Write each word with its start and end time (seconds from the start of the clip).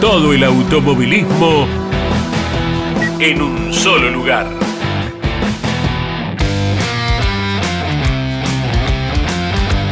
Todo 0.00 0.32
el 0.32 0.42
automovilismo 0.44 1.66
en 3.18 3.42
un 3.42 3.70
solo 3.70 4.10
lugar. 4.10 4.46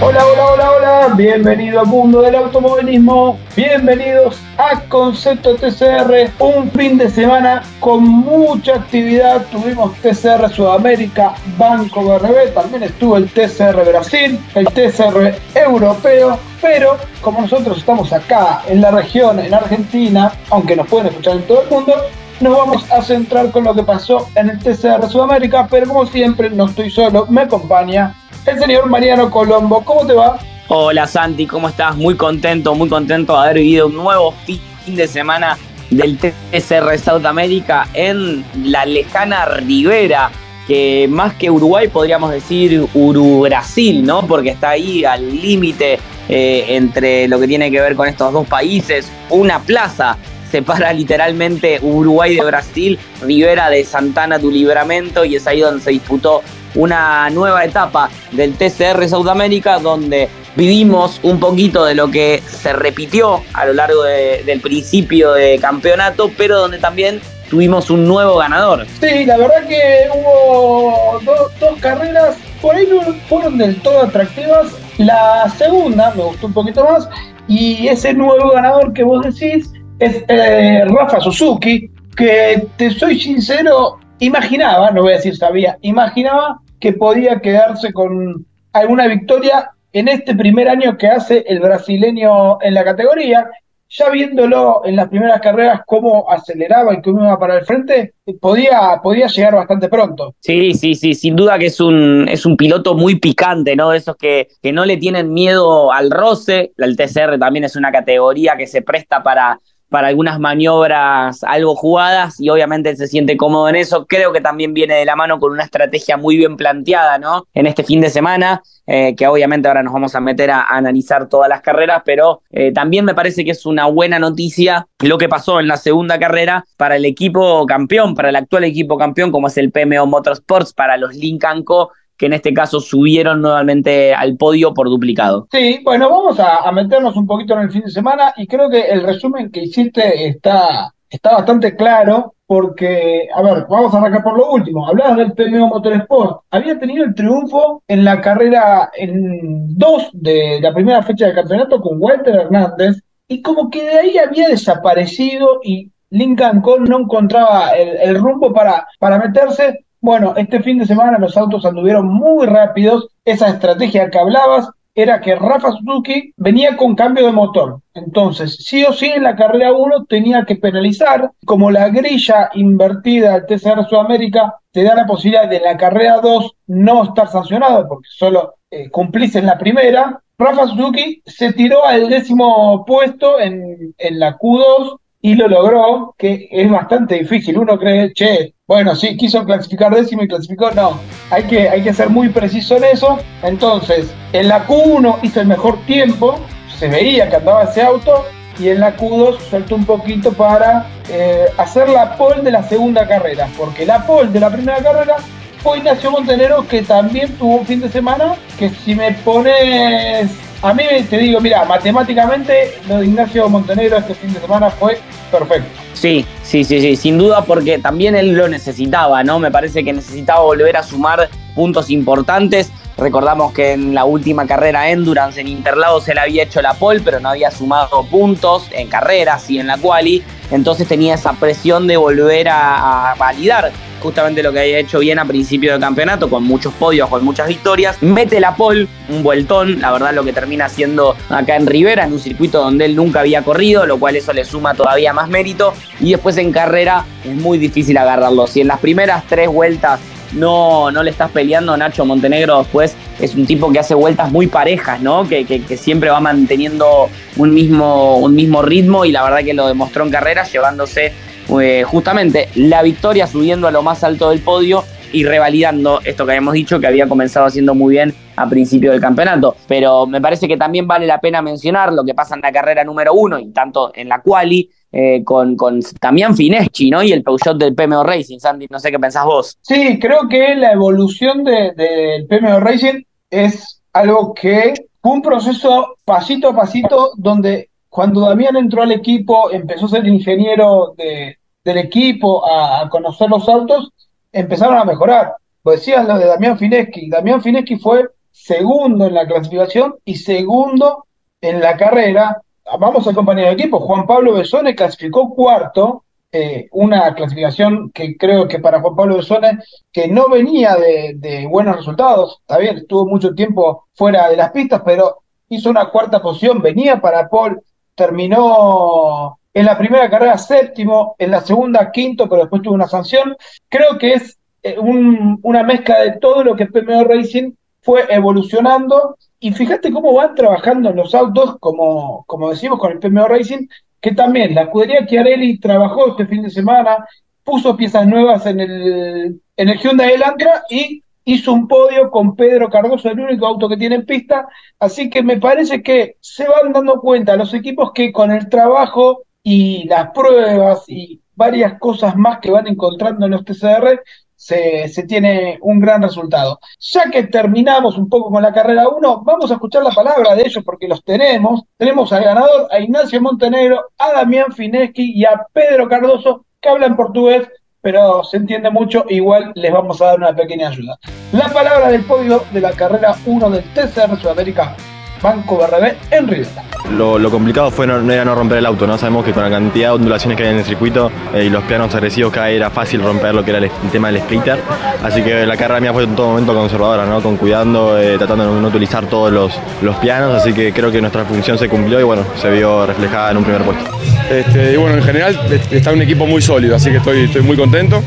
Hola, 0.00 0.24
hola, 0.24 0.44
hola, 0.46 0.70
hola, 0.70 1.14
bienvenido 1.14 1.80
al 1.80 1.86
mundo 1.86 2.22
del 2.22 2.36
automovilismo, 2.36 3.38
bienvenidos 3.54 4.40
a 4.56 4.80
Concepto 4.88 5.56
TCR, 5.56 6.30
un 6.38 6.70
fin 6.70 6.96
de 6.96 7.10
semana 7.10 7.62
con 7.78 8.02
mucha 8.02 8.76
actividad, 8.76 9.44
tuvimos 9.50 9.94
TCR 9.96 10.48
Sudamérica, 10.48 11.34
Banco 11.58 12.02
BRB, 12.02 12.54
también 12.54 12.84
estuvo 12.84 13.18
el 13.18 13.28
TCR 13.28 13.84
Brasil, 13.84 14.38
el 14.54 14.66
TCR 14.68 15.34
Europeo, 15.54 16.38
pero 16.60 16.96
como 17.20 17.40
nosotros 17.40 17.78
estamos 17.78 18.12
acá 18.12 18.62
en 18.68 18.80
la 18.80 18.90
región, 18.90 19.38
en 19.38 19.54
Argentina, 19.54 20.32
aunque 20.50 20.76
nos 20.76 20.86
pueden 20.88 21.08
escuchar 21.08 21.36
en 21.36 21.42
todo 21.42 21.62
el 21.62 21.70
mundo, 21.70 21.94
nos 22.40 22.56
vamos 22.56 22.90
a 22.90 23.02
centrar 23.02 23.50
con 23.50 23.64
lo 23.64 23.74
que 23.74 23.82
pasó 23.82 24.28
en 24.34 24.50
el 24.50 24.58
TCR 24.58 25.08
Sudamérica, 25.08 25.66
pero 25.68 25.86
como 25.86 26.06
siempre 26.06 26.50
no 26.50 26.66
estoy 26.66 26.90
solo, 26.90 27.26
me 27.28 27.42
acompaña 27.42 28.14
el 28.46 28.58
señor 28.58 28.86
Mariano 28.86 29.30
Colombo. 29.30 29.84
¿Cómo 29.84 30.06
te 30.06 30.14
va? 30.14 30.38
Hola 30.68 31.06
Santi, 31.06 31.46
¿cómo 31.46 31.68
estás? 31.68 31.96
Muy 31.96 32.16
contento, 32.16 32.74
muy 32.74 32.88
contento 32.88 33.32
de 33.34 33.38
haber 33.38 33.56
vivido 33.56 33.86
un 33.86 33.96
nuevo 33.96 34.34
fin 34.44 34.60
de 34.86 35.08
semana 35.08 35.56
del 35.90 36.18
TCR 36.18 36.98
Sudamérica 36.98 37.88
en 37.94 38.44
la 38.62 38.84
lejana 38.84 39.46
Ribera, 39.46 40.30
que 40.66 41.08
más 41.08 41.32
que 41.34 41.50
Uruguay 41.50 41.88
podríamos 41.88 42.30
decir 42.30 42.86
Uru-Brasil, 42.92 44.04
¿no? 44.04 44.26
Porque 44.26 44.50
está 44.50 44.70
ahí 44.70 45.04
al 45.04 45.26
límite 45.40 45.98
eh, 46.28 46.64
entre 46.68 47.28
lo 47.28 47.40
que 47.40 47.48
tiene 47.48 47.70
que 47.70 47.80
ver 47.80 47.94
con 47.94 48.08
estos 48.08 48.32
dos 48.32 48.46
países. 48.46 49.08
Una 49.30 49.60
plaza 49.60 50.16
separa 50.50 50.92
literalmente 50.92 51.78
Uruguay 51.82 52.36
de 52.36 52.44
Brasil, 52.44 52.98
Rivera 53.22 53.70
de 53.70 53.84
Santana 53.84 54.38
tu 54.38 54.50
Libramento, 54.50 55.24
y 55.24 55.36
es 55.36 55.46
ahí 55.46 55.60
donde 55.60 55.82
se 55.82 55.90
disputó 55.90 56.42
una 56.74 57.28
nueva 57.30 57.64
etapa 57.64 58.10
del 58.32 58.54
TCR 58.54 59.08
Sudamérica 59.08 59.78
donde 59.78 60.28
vivimos 60.54 61.20
un 61.22 61.38
poquito 61.40 61.84
de 61.84 61.94
lo 61.94 62.10
que 62.10 62.42
se 62.46 62.72
repitió 62.72 63.42
a 63.54 63.66
lo 63.66 63.72
largo 63.74 64.02
del 64.02 64.60
principio 64.60 65.32
de 65.32 65.58
campeonato, 65.58 66.30
pero 66.36 66.58
donde 66.58 66.78
también 66.78 67.20
tuvimos 67.48 67.90
un 67.90 68.06
nuevo 68.06 68.36
ganador. 68.36 68.86
Sí, 69.00 69.24
la 69.24 69.38
verdad 69.38 69.66
que 69.66 70.08
hubo 70.14 71.20
dos 71.24 71.78
carreras, 71.80 72.36
por 72.60 72.74
ahí 72.74 72.86
no 72.88 73.00
fueron 73.28 73.58
del 73.58 73.80
todo 73.80 74.02
atractivas. 74.02 74.66
La 74.98 75.48
segunda 75.56 76.12
me 76.16 76.24
gustó 76.24 76.48
un 76.48 76.52
poquito 76.52 76.84
más 76.84 77.08
y 77.46 77.86
ese 77.86 78.12
nuevo 78.12 78.50
ganador 78.50 78.92
que 78.92 79.04
vos 79.04 79.24
decís 79.24 79.72
es 80.00 80.24
eh, 80.28 80.84
Rafa 80.86 81.20
Suzuki, 81.20 81.90
que 82.16 82.66
te 82.76 82.90
soy 82.90 83.18
sincero, 83.18 83.98
imaginaba, 84.18 84.90
no 84.90 85.02
voy 85.02 85.12
a 85.12 85.16
decir 85.16 85.36
sabía, 85.36 85.78
imaginaba 85.82 86.60
que 86.80 86.92
podía 86.92 87.40
quedarse 87.40 87.92
con 87.92 88.44
alguna 88.72 89.06
victoria 89.06 89.70
en 89.92 90.08
este 90.08 90.34
primer 90.34 90.68
año 90.68 90.96
que 90.98 91.06
hace 91.06 91.44
el 91.46 91.60
brasileño 91.60 92.60
en 92.60 92.74
la 92.74 92.84
categoría. 92.84 93.48
Ya 93.90 94.10
viéndolo 94.10 94.82
en 94.84 94.96
las 94.96 95.08
primeras 95.08 95.40
carreras 95.40 95.80
cómo 95.86 96.30
aceleraba 96.30 96.92
y 96.94 97.00
cómo 97.00 97.24
iba 97.24 97.38
para 97.38 97.58
el 97.58 97.64
frente, 97.64 98.14
podía, 98.38 99.00
podía 99.02 99.26
llegar 99.28 99.54
bastante 99.54 99.88
pronto. 99.88 100.34
Sí, 100.40 100.74
sí, 100.74 100.94
sí, 100.94 101.14
sin 101.14 101.36
duda 101.36 101.58
que 101.58 101.66
es 101.66 101.80
un, 101.80 102.28
es 102.28 102.44
un 102.44 102.56
piloto 102.56 102.94
muy 102.94 103.16
picante, 103.16 103.76
¿no? 103.76 103.90
De 103.90 103.98
esos 103.98 104.16
que, 104.16 104.48
que 104.62 104.72
no 104.72 104.84
le 104.84 104.98
tienen 104.98 105.32
miedo 105.32 105.90
al 105.90 106.10
roce. 106.10 106.72
El 106.76 106.96
TCR 106.96 107.38
también 107.38 107.64
es 107.64 107.76
una 107.76 107.90
categoría 107.90 108.56
que 108.58 108.66
se 108.66 108.82
presta 108.82 109.22
para, 109.22 109.58
para 109.88 110.08
algunas 110.08 110.38
maniobras 110.38 111.42
algo 111.44 111.74
jugadas 111.74 112.40
y 112.40 112.48
obviamente 112.50 112.90
él 112.90 112.96
se 112.96 113.06
siente 113.06 113.36
cómodo 113.36 113.68
en 113.68 113.76
eso. 113.76 114.06
Creo 114.06 114.32
que 114.32 114.40
también 114.40 114.74
viene 114.74 114.94
de 114.94 115.04
la 115.04 115.16
mano 115.16 115.38
con 115.38 115.52
una 115.52 115.64
estrategia 115.64 116.16
muy 116.16 116.36
bien 116.36 116.56
planteada, 116.56 117.18
¿no? 117.18 117.46
En 117.54 117.66
este 117.66 117.84
fin 117.84 118.00
de 118.00 118.10
semana, 118.10 118.62
eh, 118.86 119.14
que 119.16 119.26
obviamente 119.26 119.68
ahora 119.68 119.82
nos 119.82 119.92
vamos 119.92 120.14
a 120.14 120.20
meter 120.20 120.50
a, 120.50 120.62
analizar 120.62 121.28
todas 121.28 121.48
las 121.48 121.60
carreras, 121.60 122.02
pero 122.04 122.42
eh, 122.50 122.72
también 122.72 123.04
me 123.04 123.14
parece 123.14 123.44
que 123.44 123.50
es 123.50 123.66
una 123.66 123.86
buena 123.86 124.18
noticia 124.18 124.86
lo 125.00 125.18
que 125.18 125.28
pasó 125.28 125.60
en 125.60 125.68
la 125.68 125.76
segunda 125.76 126.18
carrera 126.18 126.64
para 126.76 126.96
el 126.96 127.04
equipo 127.04 127.66
campeón, 127.66 128.14
para 128.14 128.30
el 128.30 128.36
actual 128.36 128.64
equipo 128.64 128.96
campeón, 128.96 129.30
como 129.30 129.48
es 129.48 129.56
el 129.56 129.70
PMO 129.70 130.06
Motorsports, 130.06 130.72
para 130.72 130.96
los 130.96 131.14
Lincoln 131.14 131.64
Co 131.64 131.90
que 132.18 132.26
en 132.26 132.32
este 132.32 132.52
caso 132.52 132.80
subieron 132.80 133.40
nuevamente 133.40 134.12
al 134.12 134.36
podio 134.36 134.74
por 134.74 134.90
duplicado. 134.90 135.46
Sí, 135.52 135.80
bueno, 135.84 136.10
vamos 136.10 136.38
a, 136.40 136.70
meternos 136.72 137.16
un 137.16 137.26
poquito 137.26 137.54
en 137.54 137.60
el 137.60 137.70
fin 137.70 137.82
de 137.82 137.90
semana 137.90 138.34
y 138.36 138.46
creo 138.46 138.68
que 138.68 138.80
el 138.80 139.02
resumen 139.02 139.50
que 139.50 139.62
hiciste 139.62 140.26
está, 140.26 140.92
está 141.08 141.34
bastante 141.34 141.76
claro 141.76 142.34
porque, 142.44 143.28
a 143.32 143.42
ver, 143.42 143.66
vamos 143.68 143.94
a 143.94 143.98
arrancar 143.98 144.22
por 144.24 144.36
lo 144.36 144.50
último. 144.50 144.88
Hablabas 144.88 145.18
del 145.18 145.32
PMO 145.32 145.68
Motorsport. 145.68 146.40
Había 146.50 146.78
tenido 146.78 147.04
el 147.04 147.14
triunfo 147.14 147.82
en 147.86 148.04
la 148.04 148.20
carrera 148.20 148.90
en 148.96 149.78
dos 149.78 150.10
de 150.12 150.58
la 150.60 150.74
primera 150.74 151.02
fecha 151.02 151.26
del 151.26 151.34
campeonato 151.36 151.80
con 151.80 151.98
Walter 152.00 152.34
Hernández 152.34 152.96
y 153.28 153.42
como 153.42 153.70
que 153.70 153.84
de 153.84 153.98
ahí 153.98 154.18
había 154.18 154.48
desaparecido 154.48 155.60
y 155.62 155.92
Lincoln 156.10 156.62
Cole 156.62 156.88
no 156.88 157.00
encontraba 157.00 157.70
el, 157.72 157.96
el 157.98 158.18
rumbo 158.18 158.52
para, 158.52 158.86
para 158.98 159.18
meterse 159.18 159.84
bueno, 160.00 160.34
este 160.36 160.62
fin 160.62 160.78
de 160.78 160.86
semana 160.86 161.18
los 161.18 161.36
autos 161.36 161.64
anduvieron 161.64 162.06
muy 162.06 162.46
rápidos. 162.46 163.08
Esa 163.24 163.48
estrategia 163.48 164.10
que 164.10 164.18
hablabas 164.18 164.70
era 164.94 165.20
que 165.20 165.36
Rafa 165.36 165.72
Suzuki 165.72 166.32
venía 166.36 166.76
con 166.76 166.96
cambio 166.96 167.26
de 167.26 167.32
motor. 167.32 167.80
Entonces, 167.94 168.56
sí 168.64 168.84
o 168.84 168.92
sí 168.92 169.06
en 169.06 169.22
la 169.22 169.36
carrera 169.36 169.72
1 169.72 170.06
tenía 170.06 170.44
que 170.44 170.56
penalizar. 170.56 171.30
Como 171.44 171.70
la 171.70 171.88
grilla 171.88 172.50
invertida 172.54 173.34
al 173.34 173.46
TCR 173.46 173.86
Sudamérica 173.88 174.56
te 174.72 174.82
da 174.82 174.96
la 174.96 175.06
posibilidad 175.06 175.48
de 175.48 175.56
en 175.58 175.62
la 175.64 175.76
carrera 175.76 176.18
2 176.20 176.52
no 176.68 177.04
estar 177.04 177.28
sancionado 177.28 177.86
porque 177.88 178.08
solo 178.10 178.54
eh, 178.70 178.90
cumplís 178.90 179.34
en 179.36 179.46
la 179.46 179.56
primera, 179.56 180.20
Rafa 180.36 180.66
Suzuki 180.66 181.22
se 181.24 181.52
tiró 181.52 181.84
al 181.84 182.08
décimo 182.08 182.84
puesto 182.84 183.40
en, 183.40 183.94
en 183.98 184.18
la 184.18 184.36
Q2 184.36 184.98
y 185.20 185.34
lo 185.34 185.48
logró, 185.48 186.14
que 186.16 186.48
es 186.50 186.70
bastante 186.70 187.16
difícil. 187.16 187.58
Uno 187.58 187.78
cree, 187.78 188.12
che, 188.12 188.54
bueno, 188.68 188.94
sí, 188.94 189.16
quiso 189.16 189.44
clasificar 189.46 189.94
décimo 189.94 190.22
y 190.22 190.28
clasificó, 190.28 190.70
no. 190.72 191.00
Hay 191.30 191.44
que, 191.44 191.70
hay 191.70 191.82
que 191.82 191.94
ser 191.94 192.10
muy 192.10 192.28
preciso 192.28 192.76
en 192.76 192.84
eso. 192.84 193.18
Entonces, 193.42 194.12
en 194.34 194.48
la 194.48 194.66
Q1 194.66 195.20
hizo 195.22 195.40
el 195.40 195.46
mejor 195.46 195.78
tiempo, 195.86 196.38
se 196.78 196.86
veía 196.86 197.30
que 197.30 197.36
andaba 197.36 197.64
ese 197.64 197.80
auto, 197.80 198.26
y 198.58 198.68
en 198.68 198.80
la 198.80 198.94
Q2 198.94 199.38
saltó 199.50 199.74
un 199.74 199.86
poquito 199.86 200.32
para 200.32 200.86
eh, 201.08 201.46
hacer 201.56 201.88
la 201.88 202.18
pole 202.18 202.42
de 202.42 202.50
la 202.50 202.62
segunda 202.62 203.08
carrera, 203.08 203.48
porque 203.56 203.86
la 203.86 204.06
pole 204.06 204.30
de 204.30 204.40
la 204.40 204.50
primera 204.50 204.82
carrera 204.82 205.16
fue 205.62 205.78
Ignacio 205.78 206.10
Montenero, 206.10 206.66
que 206.68 206.82
también 206.82 207.32
tuvo 207.38 207.56
un 207.56 207.66
fin 207.66 207.80
de 207.80 207.88
semana, 207.88 208.34
que 208.58 208.68
si 208.68 208.94
me 208.94 209.12
pones 209.12 210.30
a 210.62 210.74
mí 210.74 210.82
te 211.08 211.18
digo, 211.18 211.40
mira, 211.40 211.64
matemáticamente 211.64 212.74
lo 212.88 212.98
de 212.98 213.06
Ignacio 213.06 213.48
Montenegro 213.48 213.98
este 213.98 214.14
fin 214.14 214.32
de 214.32 214.40
semana 214.40 214.70
fue 214.70 214.98
perfecto. 215.30 215.68
Sí, 215.94 216.24
sí, 216.42 216.64
sí, 216.64 216.80
sí, 216.80 216.96
sin 216.96 217.18
duda 217.18 217.42
porque 217.44 217.78
también 217.78 218.16
él 218.16 218.32
lo 218.32 218.48
necesitaba, 218.48 219.22
¿no? 219.24 219.38
Me 219.38 219.50
parece 219.50 219.84
que 219.84 219.92
necesitaba 219.92 220.40
volver 220.40 220.76
a 220.76 220.82
sumar 220.82 221.28
puntos 221.54 221.90
importantes. 221.90 222.72
Recordamos 222.98 223.52
que 223.52 223.72
en 223.72 223.94
la 223.94 224.04
última 224.04 224.44
carrera 224.44 224.90
Endurance 224.90 225.40
en 225.40 225.46
Interlagos 225.46 226.08
él 226.08 226.18
había 226.18 226.42
hecho 226.42 226.60
la 226.60 226.74
pole, 226.74 227.00
pero 227.04 227.20
no 227.20 227.28
había 227.28 227.48
sumado 227.52 228.02
puntos 228.04 228.68
en 228.72 228.88
carreras 228.88 229.48
y 229.50 229.60
en 229.60 229.68
la 229.68 229.78
quali. 229.78 230.24
Entonces 230.50 230.88
tenía 230.88 231.14
esa 231.14 231.32
presión 231.34 231.86
de 231.86 231.96
volver 231.96 232.48
a, 232.50 233.14
validar 233.16 233.70
justamente 234.02 234.42
lo 234.42 234.52
que 234.52 234.60
había 234.60 234.78
hecho 234.78 234.98
bien 234.98 235.20
a 235.20 235.24
principio 235.24 235.72
del 235.72 235.80
campeonato, 235.80 236.28
con 236.28 236.42
muchos 236.42 236.72
podios, 236.74 237.08
con 237.08 237.24
muchas 237.24 237.46
victorias. 237.46 238.02
Mete 238.02 238.40
la 238.40 238.56
pole, 238.56 238.88
un 239.08 239.22
vueltón, 239.22 239.80
la 239.80 239.92
verdad 239.92 240.12
lo 240.12 240.24
que 240.24 240.32
termina 240.32 240.64
haciendo 240.64 241.14
acá 241.28 241.54
en 241.54 241.66
Rivera, 241.66 242.04
en 242.04 242.12
un 242.12 242.18
circuito 242.18 242.60
donde 242.60 242.84
él 242.84 242.96
nunca 242.96 243.20
había 243.20 243.42
corrido, 243.42 243.86
lo 243.86 243.98
cual 243.98 244.16
eso 244.16 244.32
le 244.32 244.44
suma 244.44 244.74
todavía 244.74 245.12
más 245.12 245.28
mérito. 245.28 245.72
Y 246.00 246.12
después 246.12 246.36
en 246.36 246.50
carrera 246.50 247.04
es 247.24 247.34
muy 247.34 247.58
difícil 247.58 247.96
agarrarlo. 247.96 248.48
Si 248.48 248.60
en 248.60 248.68
las 248.68 248.80
primeras 248.80 249.24
tres 249.28 249.48
vueltas 249.48 250.00
no, 250.32 250.90
no 250.90 251.02
le 251.02 251.10
estás 251.10 251.30
peleando. 251.30 251.76
Nacho 251.76 252.04
Montenegro 252.04 252.58
después 252.58 252.96
es 253.20 253.34
un 253.34 253.46
tipo 253.46 253.70
que 253.72 253.78
hace 253.78 253.94
vueltas 253.94 254.30
muy 254.30 254.46
parejas, 254.46 255.00
¿no? 255.00 255.26
Que, 255.28 255.44
que, 255.44 255.76
siempre 255.76 256.10
va 256.10 256.20
manteniendo 256.20 257.08
un 257.36 257.54
mismo, 257.54 258.16
un 258.18 258.34
mismo 258.34 258.62
ritmo 258.62 259.04
y 259.04 259.12
la 259.12 259.22
verdad 259.22 259.38
que 259.44 259.54
lo 259.54 259.68
demostró 259.68 260.04
en 260.04 260.10
carrera, 260.10 260.44
llevándose 260.44 261.12
eh, 261.60 261.84
justamente 261.84 262.48
la 262.54 262.82
victoria, 262.82 263.26
subiendo 263.26 263.68
a 263.68 263.70
lo 263.70 263.82
más 263.82 264.04
alto 264.04 264.30
del 264.30 264.40
podio 264.40 264.84
y 265.12 265.24
revalidando 265.24 266.00
esto 266.04 266.26
que 266.26 266.32
habíamos 266.32 266.54
dicho 266.54 266.78
que 266.78 266.86
había 266.86 267.08
comenzado 267.08 267.46
haciendo 267.46 267.74
muy 267.74 267.94
bien 267.94 268.14
a 268.36 268.48
principio 268.48 268.92
del 268.92 269.00
campeonato. 269.00 269.56
Pero 269.66 270.06
me 270.06 270.20
parece 270.20 270.46
que 270.46 270.56
también 270.56 270.86
vale 270.86 271.06
la 271.06 271.20
pena 271.20 271.42
mencionar 271.42 271.92
lo 271.92 272.04
que 272.04 272.14
pasa 272.14 272.34
en 272.34 272.42
la 272.42 272.52
carrera 272.52 272.84
número 272.84 273.14
uno 273.14 273.38
y 273.38 273.50
tanto 273.52 273.92
en 273.94 274.08
la 274.08 274.20
quali 274.20 274.70
eh, 274.90 275.22
con, 275.24 275.56
con 275.56 275.80
Damián 276.00 276.34
Fineschi, 276.34 276.90
¿no? 276.90 277.02
Y 277.02 277.12
el 277.12 277.22
Peugeot 277.22 277.58
del 277.58 277.74
PMO 277.74 278.02
Racing, 278.02 278.38
Sandy, 278.38 278.66
no 278.70 278.78
sé 278.78 278.90
qué 278.90 278.98
pensás 278.98 279.24
vos. 279.24 279.58
Sí, 279.60 279.98
creo 279.98 280.28
que 280.28 280.54
la 280.54 280.72
evolución 280.72 281.44
del 281.44 281.74
de, 281.76 282.26
PMO 282.28 282.60
Racing 282.60 283.02
es 283.30 283.82
algo 283.92 284.32
que 284.34 284.74
fue 285.02 285.12
un 285.12 285.22
proceso 285.22 285.96
pasito 286.04 286.48
a 286.48 286.56
pasito 286.56 287.12
donde 287.16 287.68
cuando 287.88 288.20
Damián 288.20 288.56
entró 288.56 288.82
al 288.82 288.92
equipo, 288.92 289.50
empezó 289.50 289.86
a 289.86 289.90
ser 289.90 290.06
ingeniero 290.06 290.94
del 290.96 291.78
equipo, 291.78 292.44
a, 292.48 292.88
conocer 292.88 293.28
los 293.28 293.48
autos, 293.48 293.90
empezaron 294.32 294.78
a 294.78 294.84
mejorar. 294.84 295.34
Pues 295.62 295.80
decías 295.80 296.06
lo 296.06 296.18
de 296.18 296.26
Damián 296.26 296.58
Fineschi. 296.58 297.08
Damián 297.08 297.42
Fineschi 297.42 297.76
fue 297.76 298.08
segundo 298.30 299.06
en 299.06 299.14
la 299.14 299.26
clasificación 299.26 299.96
y 300.04 300.14
segundo 300.14 301.06
en 301.40 301.60
la 301.60 301.76
carrera. 301.76 302.40
Vamos 302.76 303.06
al 303.06 303.14
compañero 303.14 303.48
de 303.48 303.54
equipo, 303.54 303.80
Juan 303.80 304.06
Pablo 304.06 304.34
Besone 304.34 304.74
clasificó 304.74 305.34
cuarto, 305.34 306.04
eh, 306.30 306.68
una 306.72 307.14
clasificación 307.14 307.90
que 307.90 308.16
creo 308.16 308.46
que 308.46 308.58
para 308.58 308.80
Juan 308.80 308.94
Pablo 308.94 309.16
Besone, 309.16 309.58
que 309.90 310.08
no 310.08 310.28
venía 310.28 310.76
de, 310.76 311.46
buenos 311.48 311.76
resultados, 311.76 312.38
está 312.40 312.58
bien, 312.58 312.76
estuvo 312.78 313.06
mucho 313.06 313.34
tiempo 313.34 313.86
fuera 313.94 314.28
de 314.28 314.36
las 314.36 314.50
pistas, 314.50 314.82
pero 314.84 315.22
hizo 315.48 315.70
una 315.70 315.88
cuarta 315.88 316.20
posición, 316.20 316.60
venía 316.60 317.00
para 317.00 317.28
Paul, 317.28 317.62
terminó 317.94 319.38
en 319.54 319.64
la 319.64 319.78
primera 319.78 320.10
carrera 320.10 320.36
séptimo, 320.36 321.16
en 321.18 321.30
la 321.30 321.40
segunda 321.40 321.90
quinto, 321.90 322.28
pero 322.28 322.42
después 322.42 322.62
tuvo 322.62 322.74
una 322.74 322.86
sanción. 322.86 323.34
Creo 323.68 323.96
que 323.98 324.12
es 324.12 324.38
eh, 324.62 324.76
una 324.78 325.62
mezcla 325.62 326.00
de 326.00 326.18
todo 326.18 326.44
lo 326.44 326.54
que 326.54 326.66
PMO 326.66 327.04
Racing 327.04 327.52
fue 327.88 328.04
evolucionando 328.10 329.16
y 329.40 329.50
fíjate 329.52 329.90
cómo 329.90 330.12
van 330.12 330.34
trabajando 330.34 330.92
los 330.92 331.14
autos, 331.14 331.56
como, 331.58 332.22
como 332.26 332.50
decimos 332.50 332.78
con 332.78 332.92
el 332.92 332.98
PMO 332.98 333.26
Racing, 333.26 333.66
que 333.98 334.12
también 334.12 334.54
la 334.54 334.64
escudería 334.64 335.06
Chiarelli 335.06 335.58
trabajó 335.58 336.10
este 336.10 336.26
fin 336.26 336.42
de 336.42 336.50
semana, 336.50 337.06
puso 337.42 337.78
piezas 337.78 338.06
nuevas 338.06 338.44
en 338.44 338.60
el, 338.60 339.40
en 339.56 339.68
el 339.70 339.78
Hyundai 339.78 340.12
Elantra 340.12 340.64
y 340.68 341.02
hizo 341.24 341.54
un 341.54 341.66
podio 341.66 342.10
con 342.10 342.36
Pedro 342.36 342.68
Cardoso, 342.68 343.08
el 343.08 343.20
único 343.20 343.46
auto 343.46 343.70
que 343.70 343.78
tiene 343.78 343.94
en 343.94 344.04
pista, 344.04 344.46
así 344.78 345.08
que 345.08 345.22
me 345.22 345.38
parece 345.38 345.82
que 345.82 346.16
se 346.20 346.46
van 346.46 346.74
dando 346.74 347.00
cuenta 347.00 347.36
los 347.36 347.54
equipos 347.54 347.92
que 347.94 348.12
con 348.12 348.30
el 348.30 348.50
trabajo 348.50 349.22
y 349.42 349.88
las 349.88 350.10
pruebas 350.10 350.84
y 350.88 351.22
varias 351.34 351.78
cosas 351.78 352.16
más 352.16 352.40
que 352.40 352.50
van 352.50 352.66
encontrando 352.66 353.24
en 353.24 353.32
los 353.32 353.46
TCR, 353.46 354.02
se, 354.38 354.88
tiene 355.08 355.58
un 355.62 355.80
gran 355.80 356.00
resultado. 356.00 356.60
Ya 356.78 357.10
que 357.10 357.24
terminamos 357.24 357.98
un 357.98 358.08
poco 358.08 358.30
con 358.30 358.42
la 358.42 358.52
carrera 358.52 358.88
1, 358.88 359.22
vamos 359.24 359.50
a 359.50 359.54
escuchar 359.54 359.82
la 359.82 359.90
palabra 359.90 360.34
de 360.36 360.42
ellos 360.42 360.62
porque 360.64 360.86
los 360.86 361.04
tenemos. 361.04 361.62
Tenemos 361.76 362.12
al 362.12 362.24
ganador, 362.24 362.68
a 362.70 362.78
Ignacio 362.78 363.20
Montenegro, 363.20 363.90
a 363.98 364.12
Damián 364.12 364.52
Fineschi 364.52 365.12
y 365.12 365.24
a 365.24 365.44
Pedro 365.52 365.88
Cardoso, 365.88 366.44
que 366.60 366.68
hablan 366.68 366.96
portugués 366.96 367.48
pero 367.80 368.24
se 368.24 368.36
entiende 368.36 368.70
mucho, 368.70 369.04
igual 369.08 369.52
les 369.54 369.72
vamos 369.72 370.02
a 370.02 370.06
dar 370.06 370.18
una 370.18 370.34
pequeña 370.34 370.68
ayuda. 370.68 370.98
La 371.32 371.48
palabra 371.48 371.90
del 371.90 372.04
podio 372.04 372.42
de 372.52 372.60
la 372.60 372.72
carrera 372.72 373.14
1 373.24 373.50
del 373.50 373.62
TCR 373.72 374.18
Sudamérica, 374.20 374.76
Banco 375.20 375.56
BRB 375.56 375.94
en 376.10 376.28
Rivera. 376.28 376.62
Lo, 376.96 377.30
complicado 377.30 377.70
fue 377.70 377.86
no, 377.86 378.10
era 378.10 378.24
no 378.24 378.34
romper 378.34 378.58
el 378.58 378.66
auto, 378.66 378.86
¿no? 378.86 378.96
Sabemos 378.96 379.24
que 379.24 379.32
con 379.32 379.42
la 379.42 379.50
cantidad 379.50 379.88
de 379.88 379.94
ondulaciones 379.94 380.36
que 380.38 380.44
hay 380.44 380.50
en 380.50 380.58
el 380.58 380.64
circuito 380.64 381.10
eh, 381.34 381.44
y 381.44 381.50
los 381.50 381.62
pianos 381.64 381.94
agresivos 381.94 382.32
que 382.32 382.40
hay 382.40 382.56
era 382.56 382.70
fácil 382.70 383.02
romper 383.02 383.34
lo 383.34 383.44
que 383.44 383.50
era 383.50 383.58
el, 383.58 383.70
tema 383.92 384.10
del 384.10 384.22
splitter. 384.22 384.58
Así 385.02 385.22
que 385.22 385.44
la 385.44 385.56
carrera 385.56 385.80
mía 385.80 385.92
fue 385.92 386.04
en 386.04 386.16
todo 386.16 386.28
momento 386.28 386.54
conservadora, 386.54 387.04
¿no? 387.04 387.20
Con 387.20 387.36
cuidando, 387.36 387.98
eh, 387.98 388.16
tratando 388.16 388.54
de 388.54 388.60
no 388.60 388.68
utilizar 388.68 389.06
todos 389.06 389.32
los, 389.32 389.52
los 389.82 389.96
pianos, 389.96 390.34
así 390.34 390.52
que 390.52 390.72
creo 390.72 390.90
que 390.90 391.00
nuestra 391.00 391.24
función 391.24 391.58
se 391.58 391.68
cumplió 391.68 392.00
y 392.00 392.04
bueno, 392.04 392.24
se 392.40 392.50
vio 392.50 392.86
reflejada 392.86 393.32
en 393.32 393.36
un 393.36 393.44
primer 393.44 393.62
puesto. 393.62 393.90
Este, 394.30 394.72
y 394.72 394.76
bueno, 394.76 394.96
en 394.96 395.02
general 395.02 395.38
está 395.70 395.92
un 395.92 396.02
equipo 396.02 396.26
muy 396.26 396.40
sólido, 396.40 396.76
así 396.76 396.90
que 396.90 396.98
estoy, 396.98 397.24
estoy 397.24 397.42
muy 397.42 397.56
contento. 397.56 398.02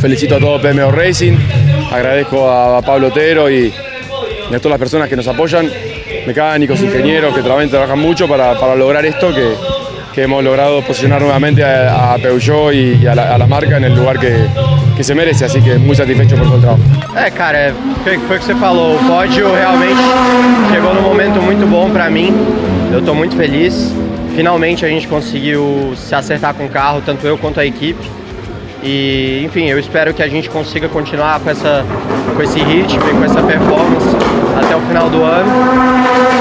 Felicito 0.00 0.36
a 0.36 0.38
todo 0.38 0.60
PMO 0.60 0.92
Racing, 0.92 1.36
agradezco 1.90 2.48
a 2.48 2.80
Pablo 2.82 3.08
Otero 3.08 3.50
y, 3.50 3.72
a 4.48 4.58
todas 4.58 4.70
las 4.70 4.78
personas 4.78 5.08
que 5.08 5.16
nos 5.16 5.26
apoyan, 5.26 5.68
mecánicos, 6.28 6.80
ingenieros, 6.82 7.34
que 7.34 7.42
también 7.42 7.70
trabajan 7.70 7.98
mucho 7.98 8.28
para, 8.28 8.54
lograr 8.74 9.04
esto, 9.04 9.32
que, 9.34 10.22
hemos 10.22 10.42
logrado 10.42 10.82
posicionar 10.82 11.20
nuevamente 11.20 11.62
a, 11.64 12.16
Peugeot 12.20 12.72
y, 12.72 13.06
a, 13.06 13.14
la, 13.14 13.46
marca 13.46 13.76
en 13.76 13.84
el 13.84 13.94
lugar 13.94 14.18
que, 14.18 15.04
se 15.04 15.14
merece, 15.14 15.44
así 15.44 15.60
que 15.60 15.78
muy 15.78 15.94
satisfecho 15.94 16.36
por 16.36 16.46
todo 16.46 16.56
el 16.56 16.60
trabajo. 16.60 16.82
É, 17.16 17.30
cara, 17.30 17.72
foi, 18.02 18.18
foi 18.18 18.36
o 18.36 18.40
que 18.40 18.46
você 18.46 18.54
falou, 18.56 18.96
o 18.96 19.04
pódio 19.06 19.52
realmente 19.52 20.00
chegou 20.72 20.92
num 20.92 21.02
momento 21.02 21.40
muito 21.40 21.64
bom 21.68 21.88
para 21.90 22.10
mim, 22.10 22.34
eu 22.92 22.98
estou 22.98 23.14
muito 23.14 23.36
feliz. 23.36 23.94
Finalmente 24.34 24.84
a 24.84 24.88
gente 24.88 25.08
conseguiu 25.08 25.94
se 25.96 26.14
acertar 26.14 26.54
com 26.54 26.66
o 26.66 26.68
carro, 26.68 27.00
tanto 27.04 27.26
eu 27.26 27.38
quanto 27.38 27.60
a 27.60 27.64
equipe. 27.64 28.08
E, 28.82 29.42
enfim, 29.44 29.66
eu 29.66 29.78
espero 29.78 30.14
que 30.14 30.22
a 30.22 30.28
gente 30.28 30.48
consiga 30.48 30.88
continuar 30.88 31.40
com, 31.40 31.50
essa, 31.50 31.84
com 32.34 32.42
esse 32.42 32.60
ritmo 32.60 33.02
e 33.08 33.14
com 33.14 33.24
essa 33.24 33.42
performance 33.42 34.27
até 34.58 34.76
o 34.76 34.80
final 34.80 35.08
do 35.08 35.22
ano. 35.22 35.50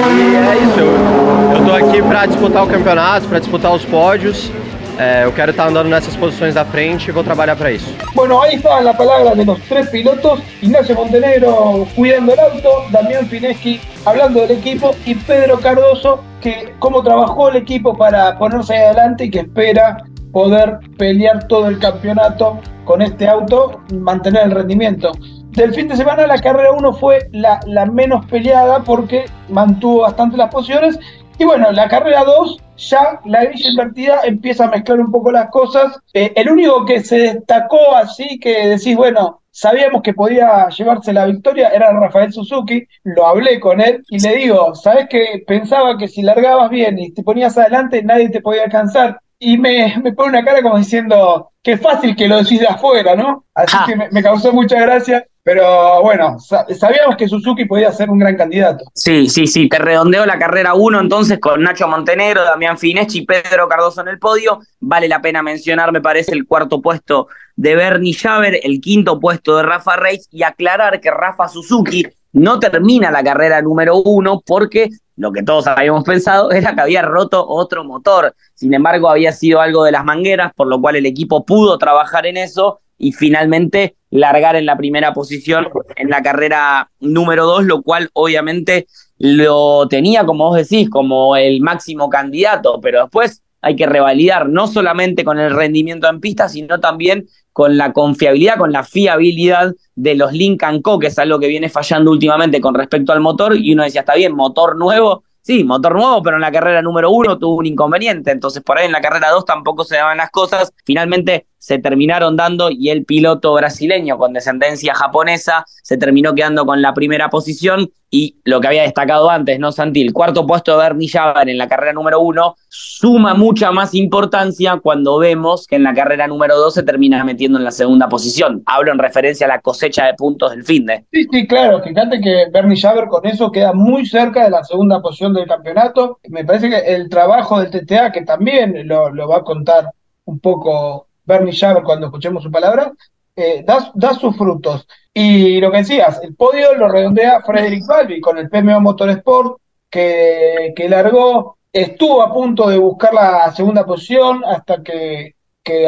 E 0.09 0.35
é 0.35 0.63
isso, 0.63 0.79
eu 0.79 1.57
estou 1.59 1.75
aqui 1.75 2.01
para 2.01 2.25
disputar 2.25 2.63
o 2.63 2.67
campeonato, 2.67 3.27
para 3.27 3.39
disputar 3.39 3.73
os 3.73 3.85
pódios. 3.85 4.51
Eh, 4.99 5.25
eu 5.25 5.31
quero 5.31 5.51
estar 5.51 5.67
andando 5.67 5.89
nessas 5.89 6.15
posições 6.15 6.55
da 6.55 6.65
frente 6.65 7.09
e 7.09 7.11
vou 7.11 7.23
trabalhar 7.23 7.55
para 7.55 7.71
isso. 7.71 7.93
Bueno, 8.15 8.41
ahí 8.41 8.55
está 8.55 8.79
la 8.79 8.95
palabra 8.95 9.35
de 9.35 9.45
tres 9.69 9.89
pilotos, 9.89 10.41
Ignacio 10.61 10.95
Montenegro 10.95 11.87
cuidando 11.95 12.33
el 12.33 12.39
auto, 12.39 12.85
Damián 12.89 13.27
Fineschi 13.27 13.79
hablando 14.05 14.41
del 14.41 14.57
equipo 14.57 14.95
y 15.05 15.13
Pedro 15.13 15.59
Cardoso 15.59 16.23
que 16.41 16.73
cómo 16.79 17.03
trabajó 17.03 17.49
el 17.49 17.57
equipo 17.57 17.95
para 17.95 18.39
ponerse 18.39 18.75
adelante 18.75 19.25
y 19.25 19.29
que 19.29 19.39
espera 19.41 19.97
poder 20.31 20.79
pelear 20.97 21.47
todo 21.47 21.67
el 21.67 21.77
campeonato 21.77 22.59
con 22.85 23.03
este 23.03 23.27
auto 23.27 23.81
y 23.91 23.95
mantener 23.97 24.45
el 24.45 24.51
rendimiento. 24.51 25.11
Del 25.57 25.74
fin 25.74 25.88
de 25.88 25.95
semana 25.95 26.27
la 26.27 26.38
carrera 26.38 26.71
1 26.71 26.94
fue 26.94 27.30
la, 27.31 27.59
la 27.65 27.88
menos 27.88 28.24
peleada 28.27 28.83
porque 28.83 29.25
mantuvo 29.50 30.01
bastante 30.01 30.38
las 30.38 30.51
posiciones 30.51 31.00
y 31.39 31.45
bueno, 31.45 31.71
la 31.71 31.89
carrera 31.89 32.24
2 32.24 32.62
ya 32.77 33.19
la 33.25 33.44
grilla 33.44 33.71
invertida 33.71 34.19
empieza 34.24 34.65
a 34.65 34.69
mezclar 34.69 35.00
un 35.00 35.12
poco 35.12 35.31
las 35.31 35.50
cosas. 35.50 36.00
Eh, 36.13 36.31
el 36.36 36.51
único 36.51 36.86
que 36.86 37.03
se 37.03 37.17
destacó 37.17 37.96
así, 37.96 38.38
que 38.39 38.67
decís, 38.67 38.96
bueno, 38.96 39.41
sabíamos 39.50 40.03
que 40.03 40.13
podía 40.13 40.67
llevarse 40.70 41.12
la 41.12 41.25
victoria, 41.25 41.70
era 41.70 41.91
Rafael 41.91 42.31
Suzuki. 42.31 42.86
Lo 43.03 43.25
hablé 43.25 43.60
con 43.60 43.81
él 43.81 44.03
y 44.10 44.20
le 44.20 44.36
digo, 44.36 44.75
¿sabes 44.75 45.08
que 45.10 45.43
Pensaba 45.48 45.98
que 45.98 46.08
si 46.08 46.22
largabas 46.22 46.70
bien 46.70 47.00
y 47.00 47.13
te 47.13 47.24
ponías 47.24 47.58
adelante, 47.58 48.03
nadie 48.03 48.29
te 48.29 48.41
podía 48.41 48.65
alcanzar. 48.65 49.20
Y 49.39 49.58
me, 49.58 49.96
me 50.03 50.13
pone 50.13 50.29
una 50.29 50.46
cara 50.46 50.62
como 50.62 50.77
diciendo, 50.77 51.50
qué 51.63 51.77
fácil 51.77 52.15
que 52.15 52.27
lo 52.27 52.38
decís 52.38 52.60
de 52.60 52.67
afuera, 52.67 53.15
¿no? 53.15 53.46
Así 53.55 53.75
que 53.88 53.96
me, 53.96 54.08
me 54.12 54.22
causó 54.22 54.53
mucha 54.53 54.79
gracia. 54.79 55.25
Pero 55.48 56.01
bueno, 56.01 56.36
sabíamos 56.39 57.16
que 57.16 57.25
Suzuki 57.25 57.63
podía 57.63 57.89
ser 57.94 58.10
un 58.10 58.20
gran 58.20 58.36
candidato. 58.36 58.84
Sí, 58.94 59.30
sí, 59.30 59.48
sí. 59.48 59.70
Te 59.70 59.80
redondeo 59.80 60.25
la 60.25 60.38
carrera 60.38 60.74
1 60.74 61.00
entonces 61.00 61.39
con 61.39 61.63
Nacho 61.63 61.88
Montenegro, 61.88 62.44
Damián 62.44 62.77
Fineschi 62.77 63.20
y 63.20 63.25
Pedro 63.25 63.70
Cardoso 63.70 64.01
en 64.01 64.10
el 64.10 64.20
podio. 64.20 64.60
Vale 64.82 65.08
la 65.08 65.22
pena 65.22 65.42
mencionar, 65.42 65.94
me 65.94 66.01
parece, 66.01 66.34
el 66.34 66.46
cuarto 66.46 66.82
puesto 66.82 67.30
de 67.56 67.77
Bernie 67.77 68.13
Javer, 68.13 68.60
el 68.62 68.82
quinto 68.82 69.22
puesto 69.22 69.56
de 69.56 69.63
Rafa 69.63 69.96
Reis 69.96 70.27
y 70.32 70.44
aclarar 70.44 71.00
que 71.00 71.12
Rafa 71.12 71.48
Suzuki 71.48 72.06
no 72.34 72.60
termina 72.60 73.10
la 73.10 73.24
carrera 73.24 73.62
número 73.62 73.96
uno 73.96 74.44
porque 74.46 74.89
lo 75.16 75.32
que 75.32 75.44
todos 75.44 75.66
habíamos 75.68 76.04
pensado 76.04 76.51
era 76.51 76.75
que 76.75 76.82
había 76.82 77.04
roto 77.04 77.48
otro 77.48 77.86
motor. 77.86 78.36
Sin 78.54 78.74
embargo, 78.74 79.10
había 79.10 79.32
sido 79.32 79.62
algo 79.62 79.86
de 79.86 79.94
las 79.94 80.04
mangueras, 80.04 80.51
por 80.58 80.68
lo 80.68 80.82
cual 80.82 80.98
el 80.98 81.06
equipo 81.06 81.46
pudo 81.46 81.77
trabajar 81.77 82.25
en 82.25 82.36
eso 82.36 82.82
y 82.98 83.13
finalmente 83.13 83.96
largar 84.09 84.55
en 84.55 84.65
la 84.65 84.77
primera 84.77 85.13
posición 85.13 85.67
en 85.95 86.09
la 86.09 86.21
carrera 86.21 86.89
número 86.99 87.45
dos, 87.45 87.65
lo 87.65 87.81
cual 87.81 88.09
obviamente 88.13 88.87
lo 89.17 89.87
tenía, 89.87 90.25
como 90.25 90.49
vos 90.49 90.57
decís, 90.57 90.89
como 90.89 91.35
el 91.35 91.61
máximo 91.61 92.09
candidato, 92.09 92.79
pero 92.81 93.01
después 93.01 93.41
hay 93.61 93.75
que 93.75 93.85
revalidar 93.85 94.47
no 94.47 94.67
solamente 94.67 95.23
con 95.23 95.39
el 95.39 95.53
rendimiento 95.53 96.07
en 96.07 96.21
pista, 96.21 96.47
sino 96.47 96.79
también 96.79 97.27
con 97.51 97.75
la 97.75 97.91
confiabilidad, 97.91 98.57
con 98.57 98.71
la 98.71 98.83
fiabilidad 98.83 99.73
de 99.95 100.15
los 100.15 100.31
Lincoln 100.31 100.81
Co, 100.81 100.99
que 100.99 101.07
es 101.07 101.17
algo 101.17 101.39
que 101.39 101.47
viene 101.47 101.69
fallando 101.69 102.11
últimamente 102.11 102.61
con 102.61 102.75
respecto 102.75 103.11
al 103.11 103.19
motor, 103.19 103.57
y 103.57 103.73
uno 103.73 103.83
decía, 103.83 104.01
está 104.01 104.13
bien, 104.13 104.35
motor 104.35 104.75
nuevo, 104.75 105.23
sí, 105.41 105.63
motor 105.63 105.95
nuevo, 105.95 106.21
pero 106.21 106.35
en 106.35 106.41
la 106.41 106.51
carrera 106.51 106.83
número 106.83 107.09
uno 107.09 107.39
tuvo 107.39 107.55
un 107.55 107.65
inconveniente, 107.65 108.29
entonces 108.29 108.61
por 108.61 108.77
ahí 108.77 108.85
en 108.85 108.91
la 108.91 109.01
carrera 109.01 109.31
dos 109.31 109.43
tampoco 109.43 109.83
se 109.83 109.95
daban 109.95 110.17
las 110.17 110.29
cosas. 110.29 110.71
Finalmente 110.85 111.47
se 111.57 111.79
terminaron 111.79 112.35
dando 112.35 112.69
y 112.71 112.89
el 112.89 113.05
piloto 113.05 113.53
brasileño 113.53 114.17
con 114.17 114.33
descendencia 114.33 114.93
japonesa 114.93 115.65
se 115.83 115.97
terminó 115.97 116.33
quedando 116.33 116.65
con 116.65 116.81
la 116.81 116.93
primera 116.93 117.29
posición 117.29 117.89
y 118.09 118.37
lo 118.45 118.61
que 118.61 118.67
había 118.67 118.83
destacado 118.83 119.29
antes, 119.29 119.59
¿no, 119.59 119.71
Santi? 119.71 120.01
El 120.01 120.13
cuarto 120.13 120.47
puesto 120.47 120.71
de 120.71 120.77
Bernie 120.77 121.09
Javar 121.09 121.49
en 121.49 121.57
la 121.57 121.67
carrera 121.67 121.91
número 121.91 122.21
uno 122.21 122.55
suma 122.69 123.33
mucha 123.33 123.71
más 123.71 123.93
importancia 123.93 124.79
cuando 124.81 125.17
vemos 125.17 125.67
que 125.67 125.75
en 125.75 125.83
la 125.83 125.93
carrera 125.93 126.27
número 126.27 126.55
dos 126.57 126.73
se 126.73 126.83
termina 126.83 127.23
metiendo 127.25 127.57
en 127.57 127.65
la 127.65 127.71
segunda 127.71 128.07
posición. 128.07 128.63
Hablo 128.65 128.93
en 128.93 128.99
referencia 128.99 129.45
a 129.45 129.49
la 129.49 129.59
cosecha 129.59 130.05
de 130.05 130.13
puntos 130.13 130.51
del 130.51 130.63
fin 130.63 130.85
de. 130.85 131.05
Sí, 131.11 131.27
sí, 131.29 131.47
claro. 131.47 131.81
Fíjate 131.83 132.21
que 132.21 132.45
Bernie 132.51 132.79
Javer 132.79 133.07
con 133.07 133.25
eso 133.25 133.51
queda 133.51 133.73
muy 133.73 134.05
cerca 134.05 134.45
de 134.45 134.51
la 134.51 134.63
segunda 134.63 135.01
posición 135.01 135.33
del 135.33 135.47
campeonato. 135.47 136.19
Me 136.29 136.45
parece 136.45 136.69
que 136.69 136.77
el 136.77 137.09
trabajo 137.09 137.59
del 137.59 137.71
TTA, 137.71 138.11
que 138.13 138.21
también 138.21 138.87
lo 138.87 139.27
va 139.27 139.37
a 139.37 139.43
contar 139.43 139.89
un 140.25 140.39
poco 140.39 141.06
Bernie 141.27 141.55
Javer 141.55 141.84
cuando 141.84 142.07
escuchemos 142.07 142.41
su 142.41 142.50
palabra, 142.50 142.91
eh, 143.36 143.63
da, 143.63 144.13
sus 144.13 144.36
frutos. 144.36 144.88
Y 145.13 145.60
lo 145.60 145.72
que 145.72 145.79
decías, 145.79 146.19
el 146.24 146.36
podio 146.36 146.74
lo 146.74 146.88
redondea 146.88 147.41
Frederick 147.41 147.86
Balbi 147.86 148.19
con 148.19 148.38
el 148.38 148.50
PMO 148.50 148.81
Motorsport, 148.81 149.60
que, 149.89 150.74
que 150.75 150.89
largó, 150.89 151.57
estuvo 151.72 152.22
a 152.24 152.34
punto 152.34 152.67
de 152.67 152.77
buscar 152.77 153.13
la 153.13 153.51
segunda 153.51 153.86
posición 153.86 154.43
hasta 154.46 154.81
que, 154.81 155.36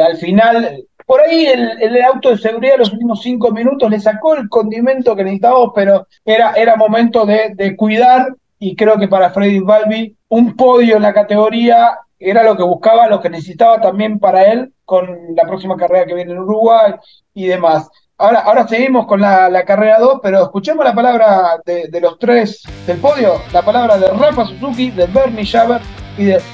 al 0.00 0.16
final, 0.18 0.84
por 1.06 1.20
ahí 1.22 1.46
el, 1.46 2.02
auto 2.02 2.30
de 2.30 2.38
seguridad 2.38 2.78
los 2.78 2.92
últimos 2.92 3.22
cinco 3.22 3.50
minutos 3.50 3.90
le 3.90 3.98
sacó 3.98 4.36
el 4.36 4.48
condimento 4.48 5.16
que 5.16 5.24
necesitábamos, 5.24 5.72
pero 5.74 6.06
era, 6.24 6.76
momento 6.76 7.24
de, 7.24 7.54
de 7.54 7.74
cuidar 7.74 8.34
y 8.58 8.76
creo 8.76 8.98
que 8.98 9.08
para 9.08 9.30
Frederick 9.30 9.64
Balbi 9.64 10.14
un 10.28 10.54
podio 10.54 10.96
en 10.96 11.02
la 11.02 11.14
categoría 11.14 11.98
era 12.20 12.42
lo 12.42 12.56
que 12.56 12.62
buscaba, 12.62 13.08
lo 13.08 13.20
que 13.20 13.30
necesitaba 13.30 13.80
también 13.80 14.18
para 14.18 14.44
él 14.52 14.72
con 14.84 15.34
la 15.34 15.44
próxima 15.44 15.76
carrera 15.76 16.06
que 16.06 16.14
viene 16.14 16.32
en 16.32 16.38
Uruguay 16.38 16.94
y 17.32 17.46
demás. 17.46 17.90
Ahora, 18.18 18.40
ahora 18.40 18.68
seguimos 18.68 19.06
con 19.06 19.22
la, 19.22 19.64
carrera 19.64 19.98
2, 19.98 20.20
pero 20.22 20.42
escuchemos 20.42 20.84
la 20.84 20.94
palabra 20.94 21.58
de, 21.64 22.00
los 22.02 22.18
tres 22.18 22.62
del 22.86 22.98
podio, 22.98 23.40
la 23.50 23.62
palabra 23.62 23.96
de 23.96 24.08
Rafa 24.08 24.44
Suzuki, 24.44 24.90
de 24.90 25.06
Bernie 25.06 25.46
Schaber 25.46 25.80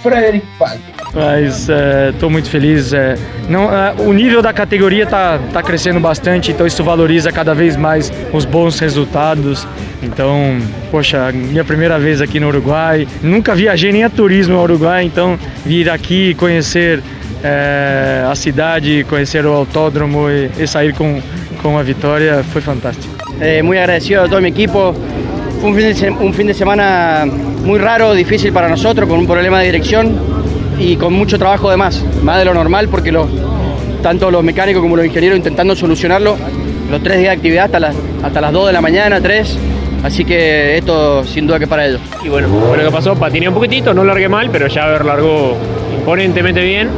Frederick 0.03 0.47
Pal. 0.59 0.77
Mas 1.15 1.69
estou 2.13 2.29
é, 2.29 2.33
muito 2.33 2.51
feliz. 2.51 2.93
É, 2.93 3.17
não, 3.49 3.73
é, 3.73 3.95
o 3.99 4.13
nível 4.13 4.43
da 4.43 4.53
categoria 4.53 5.05
está 5.05 5.39
tá 5.53 5.63
crescendo 5.63 5.99
bastante, 5.99 6.53
então 6.53 6.67
isso 6.67 6.83
valoriza 6.85 7.33
cada 7.33 7.55
vez 7.55 7.77
mais 7.77 8.13
os 8.33 8.45
bons 8.45 8.79
resultados. 8.79 9.67
Então, 10.03 10.59
poxa, 10.91 11.33
minha 11.33 11.65
primeira 11.65 11.99
vez 11.99 12.21
aqui 12.21 12.39
no 12.39 12.49
Uruguai. 12.49 13.09
Nunca 13.23 13.55
viajei 13.55 13.93
nem 13.93 14.05
a 14.05 14.11
turismo 14.11 14.55
no 14.55 14.63
Uruguai, 14.63 15.05
então 15.05 15.39
vir 15.65 15.89
aqui 15.89 16.35
conhecer 16.35 17.03
é, 17.43 18.27
a 18.31 18.35
cidade, 18.35 19.07
conhecer 19.09 19.47
o 19.47 19.53
autódromo 19.53 20.29
e, 20.29 20.51
e 20.59 20.67
sair 20.67 20.93
com, 20.95 21.21
com 21.63 21.79
a 21.79 21.83
vitória 21.83 22.45
foi 22.53 22.61
fantástico. 22.61 23.17
Eh, 23.41 23.63
muy 23.63 23.77
agradecido 23.77 24.23
a 24.23 24.29
todo 24.29 24.41
mi 24.41 24.49
equipo. 24.49 24.95
Fue 25.61 25.71
un 25.71 25.77
fin, 25.77 25.93
de, 25.93 26.11
un 26.11 26.35
fin 26.35 26.47
de 26.47 26.55
semana 26.55 27.27
muy 27.67 27.79
raro, 27.79 28.15
difícil 28.15 28.53
para 28.53 28.69
nosotros, 28.69 29.09
con 29.09 29.19
un 29.19 29.27
problema 29.27 29.59
de 29.59 29.67
dirección 29.67 30.17
y 30.79 30.97
con 30.97 31.13
mucho 31.13 31.39
trabajo 31.39 31.69
de 31.71 31.77
más, 31.77 32.03
más 32.23 32.39
de 32.39 32.45
lo 32.45 32.55
normal, 32.55 32.89
porque 32.89 33.11
los, 33.11 33.29
tanto 34.03 34.31
los 34.31 34.45
mecánicos 34.45 34.81
como 34.81 34.97
los 34.97 35.05
ingenieros 35.05 35.37
intentando 35.37 35.75
solucionarlo, 35.75 36.37
los 36.91 37.03
tres 37.03 37.19
días 37.19 37.31
de 37.31 37.37
actividad 37.37 37.65
hasta 37.67 37.81
las, 37.81 37.97
hasta 38.23 38.41
las 38.41 38.53
2 38.53 38.69
de 38.69 38.73
la 38.73 38.81
mañana, 38.81 39.21
3, 39.21 39.59
Así 40.03 40.25
que 40.25 40.77
esto 40.77 41.25
sin 41.25 41.49
duda 41.49 41.59
que 41.59 41.67
para 41.67 41.85
ellos. 41.87 42.01
Y 42.25 42.29
bueno, 42.29 42.49
bueno, 42.49 42.85
que 42.85 42.91
pasó, 42.91 43.17
patiné 43.17 43.49
un 43.49 43.55
poquitito, 43.55 43.93
no 43.93 44.05
largué 44.05 44.29
mal, 44.29 44.51
pero 44.53 44.69
ya 44.69 44.87
ver 44.87 45.05
largó 45.05 45.57
imponentemente 45.99 46.63
bien. 46.63 46.91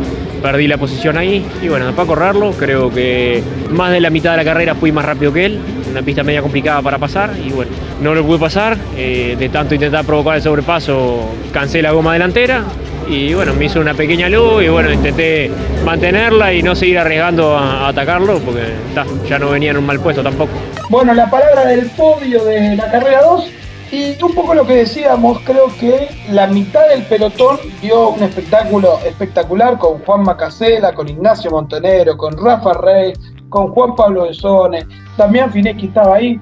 Perdí 0.42 0.68
la 0.68 0.76
posición 0.76 1.16
ahí 1.16 1.44
y 1.62 1.68
bueno, 1.68 1.90
para 1.92 2.06
correrlo, 2.06 2.52
creo 2.52 2.90
que 2.90 3.42
más 3.70 3.92
de 3.92 4.00
la 4.00 4.10
mitad 4.10 4.32
de 4.32 4.37
la 4.37 4.44
carrera 4.44 4.75
fui 4.75 4.92
más 4.92 5.06
rápido 5.06 5.32
que 5.32 5.46
él. 5.46 5.58
Una 5.90 6.02
pista 6.02 6.23
media 6.23 6.42
complicada 6.42 6.83
para 6.83 6.99
pasar 6.99 7.35
y 7.37 7.50
bueno, 7.50 7.71
no 8.00 8.14
lo 8.14 8.25
pude 8.25 8.38
pasar. 8.38 8.76
Eh, 8.97 9.37
de 9.38 9.49
tanto 9.49 9.75
intentar 9.75 10.04
provocar 10.04 10.37
el 10.37 10.42
sobrepaso, 10.42 11.28
cansé 11.52 11.83
la 11.83 11.92
goma 11.92 12.12
delantera 12.12 12.64
y 13.09 13.33
bueno, 13.33 13.54
me 13.54 13.66
hizo 13.66 13.80
una 13.80 13.95
pequeña 13.95 14.28
luz 14.28 14.62
y 14.62 14.68
bueno, 14.68 14.92
intenté 14.92 15.50
mantenerla 15.85 16.52
y 16.52 16.62
no 16.62 16.75
seguir 16.75 16.99
arriesgando 16.99 17.57
a, 17.57 17.88
atacarlo 17.88 18.38
porque 18.40 18.75
ya 19.28 19.38
no 19.38 19.50
venía 19.50 19.71
en 19.71 19.78
un 19.78 19.87
mal 19.87 19.99
puesto 20.00 20.23
tampoco. 20.23 20.52
Bueno, 20.90 21.14
la 21.14 21.30
palabra 21.30 21.64
del 21.66 21.87
podio 21.90 22.45
de 22.45 22.76
la 22.76 22.90
carrera 22.90 23.23
2 23.23 23.50
y 23.90 24.23
un 24.23 24.35
poco 24.35 24.52
lo 24.52 24.66
que 24.66 24.75
decíamos, 24.75 25.40
creo 25.45 25.68
que 25.80 26.09
la 26.30 26.47
mitad 26.47 26.87
del 26.88 27.04
pelotón 27.04 27.59
dio 27.80 28.11
un 28.11 28.23
espectáculo 28.23 28.99
espectacular 29.04 29.78
con 29.78 30.00
Juan 30.00 30.23
Macasela, 30.25 30.92
con 30.92 31.09
Ignacio 31.09 31.50
Montenegro, 31.50 32.16
con 32.18 32.37
Rafa 32.37 32.75
Rey, 32.75 33.14
con 33.49 33.69
Juan 33.69 33.95
Pablo 33.95 34.25
Besone, 34.25 34.87
también 35.17 35.50
Fineschi 35.52 35.87
estaba 35.87 36.17
ahí. 36.17 36.40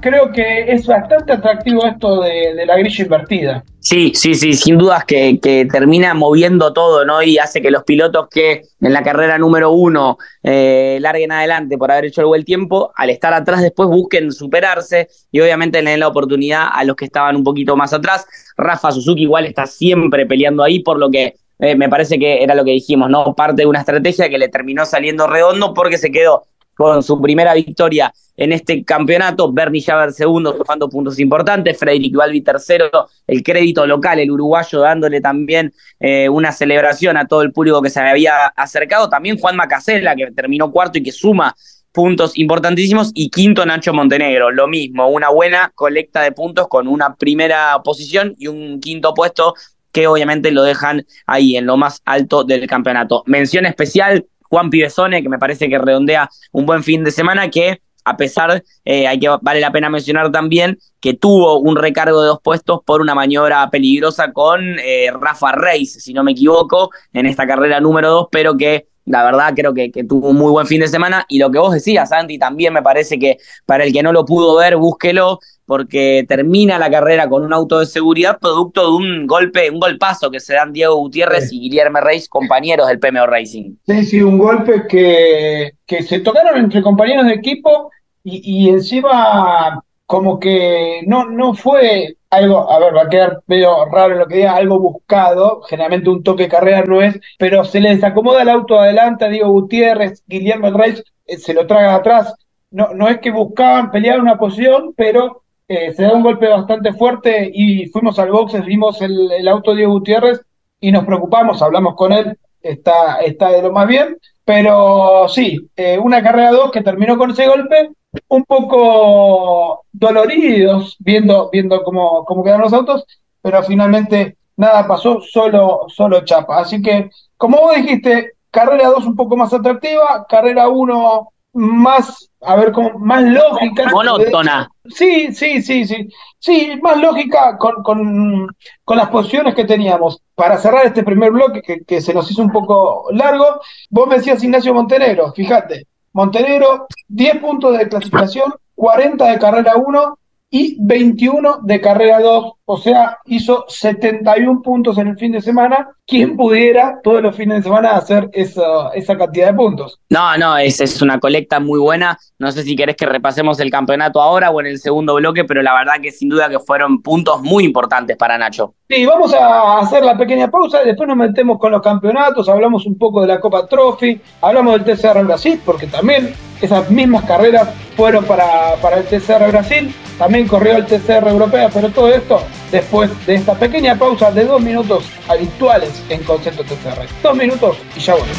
Creo 0.00 0.30
que 0.30 0.70
es 0.70 0.86
bastante 0.86 1.32
atractivo 1.32 1.84
esto 1.84 2.20
de, 2.20 2.54
de 2.54 2.66
la 2.66 2.76
grilla 2.76 3.04
invertida. 3.04 3.64
Sí, 3.88 4.12
sí, 4.14 4.34
sí, 4.34 4.52
sin 4.54 4.78
dudas 4.78 5.04
que, 5.04 5.38
que, 5.40 5.64
termina 5.64 6.12
moviendo 6.12 6.72
todo, 6.72 7.04
¿no? 7.04 7.22
Y 7.22 7.38
hace 7.38 7.62
que 7.62 7.70
los 7.70 7.84
pilotos 7.84 8.26
que 8.28 8.62
en 8.80 8.92
la 8.92 9.04
carrera 9.04 9.38
número 9.38 9.70
uno 9.70 10.18
eh, 10.42 10.98
larguen 11.00 11.30
adelante 11.30 11.78
por 11.78 11.92
haber 11.92 12.06
hecho 12.06 12.20
el 12.20 12.26
buen 12.26 12.44
tiempo, 12.44 12.92
al 12.96 13.10
estar 13.10 13.32
atrás 13.32 13.62
después 13.62 13.88
busquen 13.88 14.32
superarse 14.32 15.08
y 15.30 15.40
obviamente 15.40 15.82
le 15.82 15.92
den 15.92 16.00
la 16.00 16.08
oportunidad 16.08 16.66
a 16.72 16.82
los 16.82 16.96
que 16.96 17.04
estaban 17.04 17.36
un 17.36 17.44
poquito 17.44 17.76
más 17.76 17.92
atrás. 17.92 18.26
Rafa 18.56 18.90
Suzuki 18.90 19.22
igual 19.22 19.46
está 19.46 19.66
siempre 19.66 20.26
peleando 20.26 20.64
ahí, 20.64 20.80
por 20.80 20.98
lo 20.98 21.08
que 21.08 21.34
eh, 21.58 21.74
me 21.74 21.88
parece 21.88 22.18
que 22.18 22.42
era 22.42 22.54
lo 22.54 22.64
que 22.64 22.72
dijimos, 22.72 23.08
¿no? 23.10 23.34
Parte 23.34 23.62
de 23.62 23.66
una 23.66 23.80
estrategia 23.80 24.28
que 24.28 24.38
le 24.38 24.48
terminó 24.48 24.84
saliendo 24.84 25.26
redondo 25.26 25.72
porque 25.74 25.98
se 25.98 26.10
quedó 26.10 26.44
con 26.74 27.02
su 27.02 27.20
primera 27.20 27.54
victoria 27.54 28.12
en 28.36 28.52
este 28.52 28.84
campeonato, 28.84 29.50
Bernie 29.50 29.82
Javer 29.82 30.12
segundo, 30.12 30.54
sumando 30.56 30.90
puntos 30.90 31.18
importantes, 31.18 31.78
Frederick 31.78 32.14
Balbi 32.14 32.42
tercero, 32.42 32.90
el 33.26 33.42
crédito 33.42 33.86
local, 33.86 34.18
el 34.18 34.30
uruguayo 34.30 34.80
dándole 34.80 35.22
también 35.22 35.72
eh, 35.98 36.28
una 36.28 36.52
celebración 36.52 37.16
a 37.16 37.26
todo 37.26 37.40
el 37.40 37.52
público 37.52 37.80
que 37.80 37.88
se 37.88 38.00
había 38.00 38.48
acercado, 38.48 39.08
también 39.08 39.38
Juan 39.38 39.56
Macasela, 39.56 40.14
que 40.14 40.30
terminó 40.32 40.70
cuarto 40.70 40.98
y 40.98 41.02
que 41.02 41.12
suma 41.12 41.56
puntos 41.92 42.36
importantísimos, 42.36 43.10
y 43.14 43.30
quinto 43.30 43.64
Nacho 43.64 43.94
Montenegro, 43.94 44.50
lo 44.50 44.68
mismo, 44.68 45.08
una 45.08 45.30
buena 45.30 45.72
colecta 45.74 46.20
de 46.20 46.32
puntos 46.32 46.68
con 46.68 46.88
una 46.88 47.14
primera 47.14 47.80
posición 47.82 48.34
y 48.36 48.48
un 48.48 48.80
quinto 48.80 49.14
puesto 49.14 49.54
que 49.96 50.06
obviamente 50.06 50.50
lo 50.50 50.62
dejan 50.62 51.06
ahí 51.24 51.56
en 51.56 51.64
lo 51.64 51.78
más 51.78 52.02
alto 52.04 52.44
del 52.44 52.66
campeonato. 52.66 53.22
Mención 53.24 53.64
especial 53.64 54.26
Juan 54.42 54.68
Pibesone, 54.68 55.22
que 55.22 55.30
me 55.30 55.38
parece 55.38 55.70
que 55.70 55.78
redondea 55.78 56.28
un 56.52 56.66
buen 56.66 56.82
fin 56.82 57.02
de 57.02 57.10
semana, 57.10 57.48
que 57.48 57.80
a 58.04 58.14
pesar, 58.18 58.62
eh, 58.84 59.06
hay 59.06 59.18
que 59.18 59.30
vale 59.40 59.58
la 59.58 59.72
pena 59.72 59.88
mencionar 59.88 60.30
también 60.30 60.78
que 61.00 61.14
tuvo 61.14 61.60
un 61.60 61.76
recargo 61.76 62.20
de 62.20 62.28
dos 62.28 62.40
puestos 62.42 62.80
por 62.84 63.00
una 63.00 63.14
maniobra 63.14 63.70
peligrosa 63.70 64.34
con 64.34 64.78
eh, 64.80 65.10
Rafa 65.18 65.52
Reis, 65.52 65.94
si 65.94 66.12
no 66.12 66.22
me 66.22 66.32
equivoco, 66.32 66.90
en 67.14 67.24
esta 67.24 67.46
carrera 67.46 67.80
número 67.80 68.10
dos, 68.10 68.28
pero 68.30 68.54
que 68.54 68.88
la 69.06 69.24
verdad 69.24 69.54
creo 69.56 69.72
que, 69.72 69.90
tuvo 70.06 70.28
un 70.28 70.36
muy 70.36 70.50
buen 70.50 70.66
fin 70.66 70.80
de 70.80 70.88
semana. 70.88 71.24
Y 71.28 71.38
lo 71.38 71.50
que 71.50 71.58
vos 71.58 71.72
decías, 71.72 72.10
Santi, 72.10 72.38
también 72.38 72.74
me 72.74 72.82
parece 72.82 73.18
que 73.18 73.38
para 73.64 73.84
el 73.84 73.92
que 73.94 74.02
no 74.02 74.12
lo 74.12 74.26
pudo 74.26 74.56
ver, 74.56 74.76
búsquelo, 74.76 75.40
porque 75.66 76.24
termina 76.28 76.78
la 76.78 76.90
carrera 76.90 77.28
con 77.28 77.44
un 77.44 77.52
auto 77.52 77.80
de 77.80 77.86
seguridad 77.86 78.38
producto 78.38 78.82
de 78.82 78.96
un 78.96 79.26
golpe, 79.26 79.70
un 79.70 79.80
golpazo 79.80 80.30
que 80.30 80.40
se 80.40 80.54
dan 80.54 80.72
Diego 80.72 80.96
Gutiérrez 80.96 81.50
sí. 81.50 81.56
y 81.56 81.60
Guillermo 81.62 82.00
Reis, 82.00 82.28
compañeros 82.28 82.86
del 82.88 83.00
PMO 83.00 83.26
Racing. 83.26 83.74
Sí, 83.86 84.04
sí, 84.04 84.22
un 84.22 84.38
golpe 84.38 84.86
que, 84.88 85.72
que 85.84 86.02
se 86.02 86.20
tocaron 86.20 86.58
entre 86.58 86.82
compañeros 86.82 87.26
de 87.26 87.34
equipo 87.34 87.90
y, 88.22 88.66
y 88.66 88.68
encima 88.70 89.82
como 90.06 90.38
que 90.38 91.02
no, 91.06 91.26
no 91.26 91.54
fue 91.54 92.16
algo, 92.30 92.70
a 92.70 92.78
ver, 92.78 92.96
va 92.96 93.02
a 93.02 93.08
quedar 93.08 93.42
medio 93.46 93.84
raro 93.86 94.14
lo 94.14 94.26
que 94.26 94.36
diga, 94.36 94.54
algo 94.54 94.78
buscado, 94.78 95.62
generalmente 95.62 96.10
un 96.10 96.22
toque 96.22 96.44
de 96.44 96.48
carrera 96.48 96.84
no 96.86 97.02
es, 97.02 97.18
pero 97.38 97.64
se 97.64 97.80
les 97.80 98.02
acomoda 98.04 98.42
el 98.42 98.48
auto 98.48 98.78
adelante 98.78 99.24
a 99.24 99.28
Diego 99.28 99.50
Gutiérrez, 99.50 100.22
Guillermo 100.26 100.70
Reis 100.70 101.02
eh, 101.26 101.38
se 101.38 101.54
lo 101.54 101.66
traga 101.66 101.94
atrás, 101.96 102.34
no, 102.70 102.94
no 102.94 103.08
es 103.08 103.18
que 103.18 103.30
buscaban 103.30 103.90
pelear 103.90 104.20
una 104.20 104.38
posición, 104.38 104.94
pero 104.96 105.42
eh, 105.68 105.92
se 105.92 106.02
da 106.04 106.12
un 106.12 106.22
golpe 106.22 106.48
bastante 106.48 106.92
fuerte 106.92 107.50
y 107.52 107.86
fuimos 107.86 108.18
al 108.18 108.30
boxes, 108.30 108.64
vimos 108.64 109.00
el, 109.02 109.32
el 109.32 109.48
auto 109.48 109.74
Diego 109.74 109.92
Gutiérrez 109.92 110.40
y 110.80 110.92
nos 110.92 111.04
preocupamos, 111.04 111.62
hablamos 111.62 111.94
con 111.96 112.12
él, 112.12 112.38
está, 112.62 113.16
está 113.16 113.50
de 113.50 113.62
lo 113.62 113.72
más 113.72 113.88
bien, 113.88 114.16
pero 114.44 115.28
sí, 115.28 115.68
eh, 115.76 115.98
una 115.98 116.22
carrera 116.22 116.52
2 116.52 116.70
que 116.70 116.82
terminó 116.82 117.16
con 117.18 117.30
ese 117.30 117.48
golpe, 117.48 117.90
un 118.28 118.44
poco 118.44 119.84
doloridos 119.92 120.96
viendo, 121.00 121.50
viendo 121.50 121.82
cómo, 121.82 122.24
cómo 122.24 122.44
quedaron 122.44 122.62
los 122.62 122.72
autos, 122.72 123.04
pero 123.42 123.62
finalmente 123.62 124.36
nada 124.56 124.86
pasó, 124.86 125.20
solo, 125.20 125.86
solo 125.88 126.24
chapa. 126.24 126.58
Así 126.60 126.80
que, 126.80 127.10
como 127.36 127.58
vos 127.58 127.76
dijiste, 127.76 128.34
carrera 128.50 128.88
2 128.88 129.06
un 129.06 129.16
poco 129.16 129.36
más 129.36 129.52
atractiva, 129.52 130.24
carrera 130.28 130.68
1 130.68 131.28
más, 131.56 132.30
a 132.42 132.56
ver, 132.56 132.72
como 132.72 132.98
más 132.98 133.22
lógica. 133.22 133.88
Monótona. 133.90 134.68
Sí, 134.88 135.32
sí, 135.32 135.62
sí, 135.62 135.84
sí. 135.86 136.08
Sí, 136.38 136.78
más 136.82 136.98
lógica 136.98 137.56
con, 137.58 137.82
con, 137.82 138.48
con 138.84 138.96
las 138.96 139.08
posiciones 139.08 139.54
que 139.54 139.64
teníamos. 139.64 140.22
para 140.34 140.58
cerrar 140.58 140.86
este 140.86 141.02
primer 141.02 141.32
bloque 141.32 141.62
que, 141.62 141.80
que 141.84 142.00
se 142.00 142.14
nos 142.14 142.30
hizo 142.30 142.42
un 142.42 142.52
poco 142.52 143.06
largo, 143.10 143.60
vos 143.90 144.06
me 144.06 144.16
decías 144.16 144.44
Ignacio 144.44 144.74
Montenegro, 144.74 145.32
fíjate, 145.32 145.86
Montenegro, 146.12 146.86
10 147.08 147.38
puntos 147.38 147.76
de 147.76 147.88
clasificación, 147.88 148.52
40 148.74 149.24
de 149.24 149.38
carrera 149.38 149.76
1 149.76 150.18
y 150.50 150.76
21 150.80 151.60
de 151.62 151.80
carrera 151.80 152.20
2, 152.20 152.52
o 152.64 152.76
sea, 152.78 153.18
hizo 153.26 153.64
71 153.68 154.62
puntos 154.62 154.96
en 154.98 155.08
el 155.08 155.18
fin 155.18 155.32
de 155.32 155.40
semana. 155.40 155.88
¿Quién 156.06 156.36
pudiera 156.36 157.00
todos 157.02 157.20
los 157.20 157.34
fines 157.34 157.58
de 157.58 157.62
semana 157.64 157.96
hacer 157.96 158.30
esa, 158.32 158.90
cantidad 159.18 159.48
de 159.48 159.54
puntos? 159.54 160.00
No, 160.08 160.36
no, 160.38 160.56
es, 160.56 160.80
es 160.80 161.02
una 161.02 161.18
colecta 161.18 161.58
muy 161.58 161.80
buena. 161.80 162.16
No 162.38 162.52
sé 162.52 162.62
si 162.62 162.76
querés 162.76 162.96
que 162.96 163.06
repasemos 163.06 163.58
el 163.58 163.70
campeonato 163.70 164.20
ahora 164.22 164.50
o 164.50 164.60
en 164.60 164.66
el 164.66 164.78
segundo 164.78 165.16
bloque, 165.16 165.44
pero 165.44 165.62
la 165.62 165.74
verdad 165.74 165.94
que 166.00 166.12
sin 166.12 166.28
duda 166.28 166.48
que 166.48 166.60
fueron 166.60 167.02
puntos 167.02 167.42
muy 167.42 167.64
importantes 167.64 168.16
para 168.16 168.38
Nacho. 168.38 168.74
Sí, 168.88 169.04
vamos 169.04 169.34
a 169.34 169.80
hacer 169.80 170.04
la 170.04 170.16
pequeña 170.16 170.48
pausa 170.48 170.80
y 170.84 170.86
después 170.86 171.08
nos 171.08 171.16
metemos 171.16 171.58
con 171.58 171.72
los 171.72 171.82
campeonatos, 171.82 172.48
hablamos 172.48 172.86
un 172.86 172.96
poco 172.96 173.20
de 173.20 173.26
la 173.26 173.40
Copa 173.40 173.66
Trophy, 173.66 174.20
hablamos 174.40 174.74
del 174.74 174.96
TCR 174.96 175.24
Brasil, 175.24 175.60
porque 175.64 175.88
también 175.88 176.32
esas 176.60 176.88
mismas 176.88 177.24
carreras 177.24 177.68
fueron 177.96 178.24
para, 178.24 178.76
para 178.80 178.98
el 178.98 179.04
TCR 179.06 179.48
Brasil, 179.48 179.92
también 180.18 180.46
corrió 180.46 180.76
el 180.76 180.86
TCR 180.86 181.26
Europea, 181.26 181.68
pero 181.74 181.88
todo 181.88 182.14
esto 182.14 182.40
después 182.70 183.10
de 183.26 183.34
esta 183.34 183.54
pequeña 183.54 183.98
pausa 183.98 184.30
de 184.30 184.44
dos 184.44 184.62
minutos 184.62 185.04
habituales 185.26 186.00
en 186.08 186.22
Concepto 186.22 186.62
TCR. 186.62 187.08
Dos 187.24 187.36
minutos 187.36 187.76
y 187.96 187.98
ya 187.98 188.12
volvemos. 188.14 188.36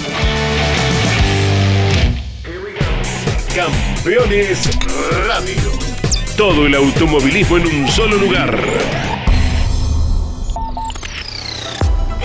Campeones 3.54 4.80
Radio. 5.28 5.72
Todo 6.38 6.68
el 6.68 6.76
automovilismo 6.76 7.58
en 7.58 7.68
un 7.68 7.88
solo 7.90 8.16
lugar. 8.16 9.17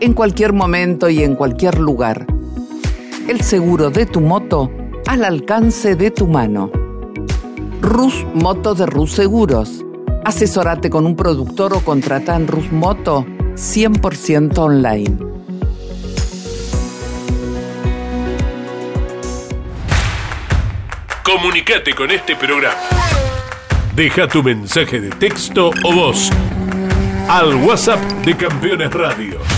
En 0.00 0.14
cualquier 0.14 0.54
momento 0.54 1.10
y 1.10 1.22
en 1.22 1.34
cualquier 1.34 1.78
lugar. 1.78 2.26
El 3.28 3.42
seguro 3.42 3.90
de 3.90 4.06
tu 4.06 4.22
moto 4.22 4.70
al 5.06 5.24
alcance 5.24 5.94
de 5.94 6.10
tu 6.10 6.26
mano. 6.26 6.70
Rus 7.82 8.24
Moto 8.32 8.74
de 8.74 8.86
Rus 8.86 9.12
Seguros. 9.12 9.84
Asesorate 10.24 10.88
con 10.88 11.04
un 11.04 11.16
productor 11.16 11.74
o 11.74 11.80
contrata 11.80 12.34
en 12.34 12.48
Rus 12.48 12.72
Moto 12.72 13.26
100% 13.56 14.56
online. 14.58 15.18
Comunicate 21.22 21.94
con 21.94 22.10
este 22.10 22.36
programa. 22.36 22.74
Deja 23.94 24.26
tu 24.26 24.42
mensaje 24.42 24.98
de 24.98 25.10
texto 25.10 25.70
o 25.84 25.92
voz 25.92 26.30
al 27.28 27.54
WhatsApp 27.54 28.00
de 28.24 28.36
Campeones 28.36 28.92
Radio. 28.92 29.49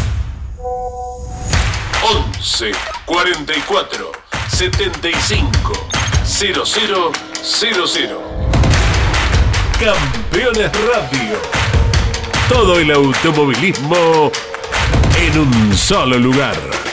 11 2.04 2.72
44 3.06 4.12
75 4.48 5.72
0000. 6.24 7.12
Campeones 9.78 10.70
Radio. 10.86 11.38
Todo 12.48 12.80
el 12.80 12.90
automovilismo 12.90 14.32
en 15.16 15.38
un 15.38 15.76
solo 15.76 16.18
lugar. 16.18 16.91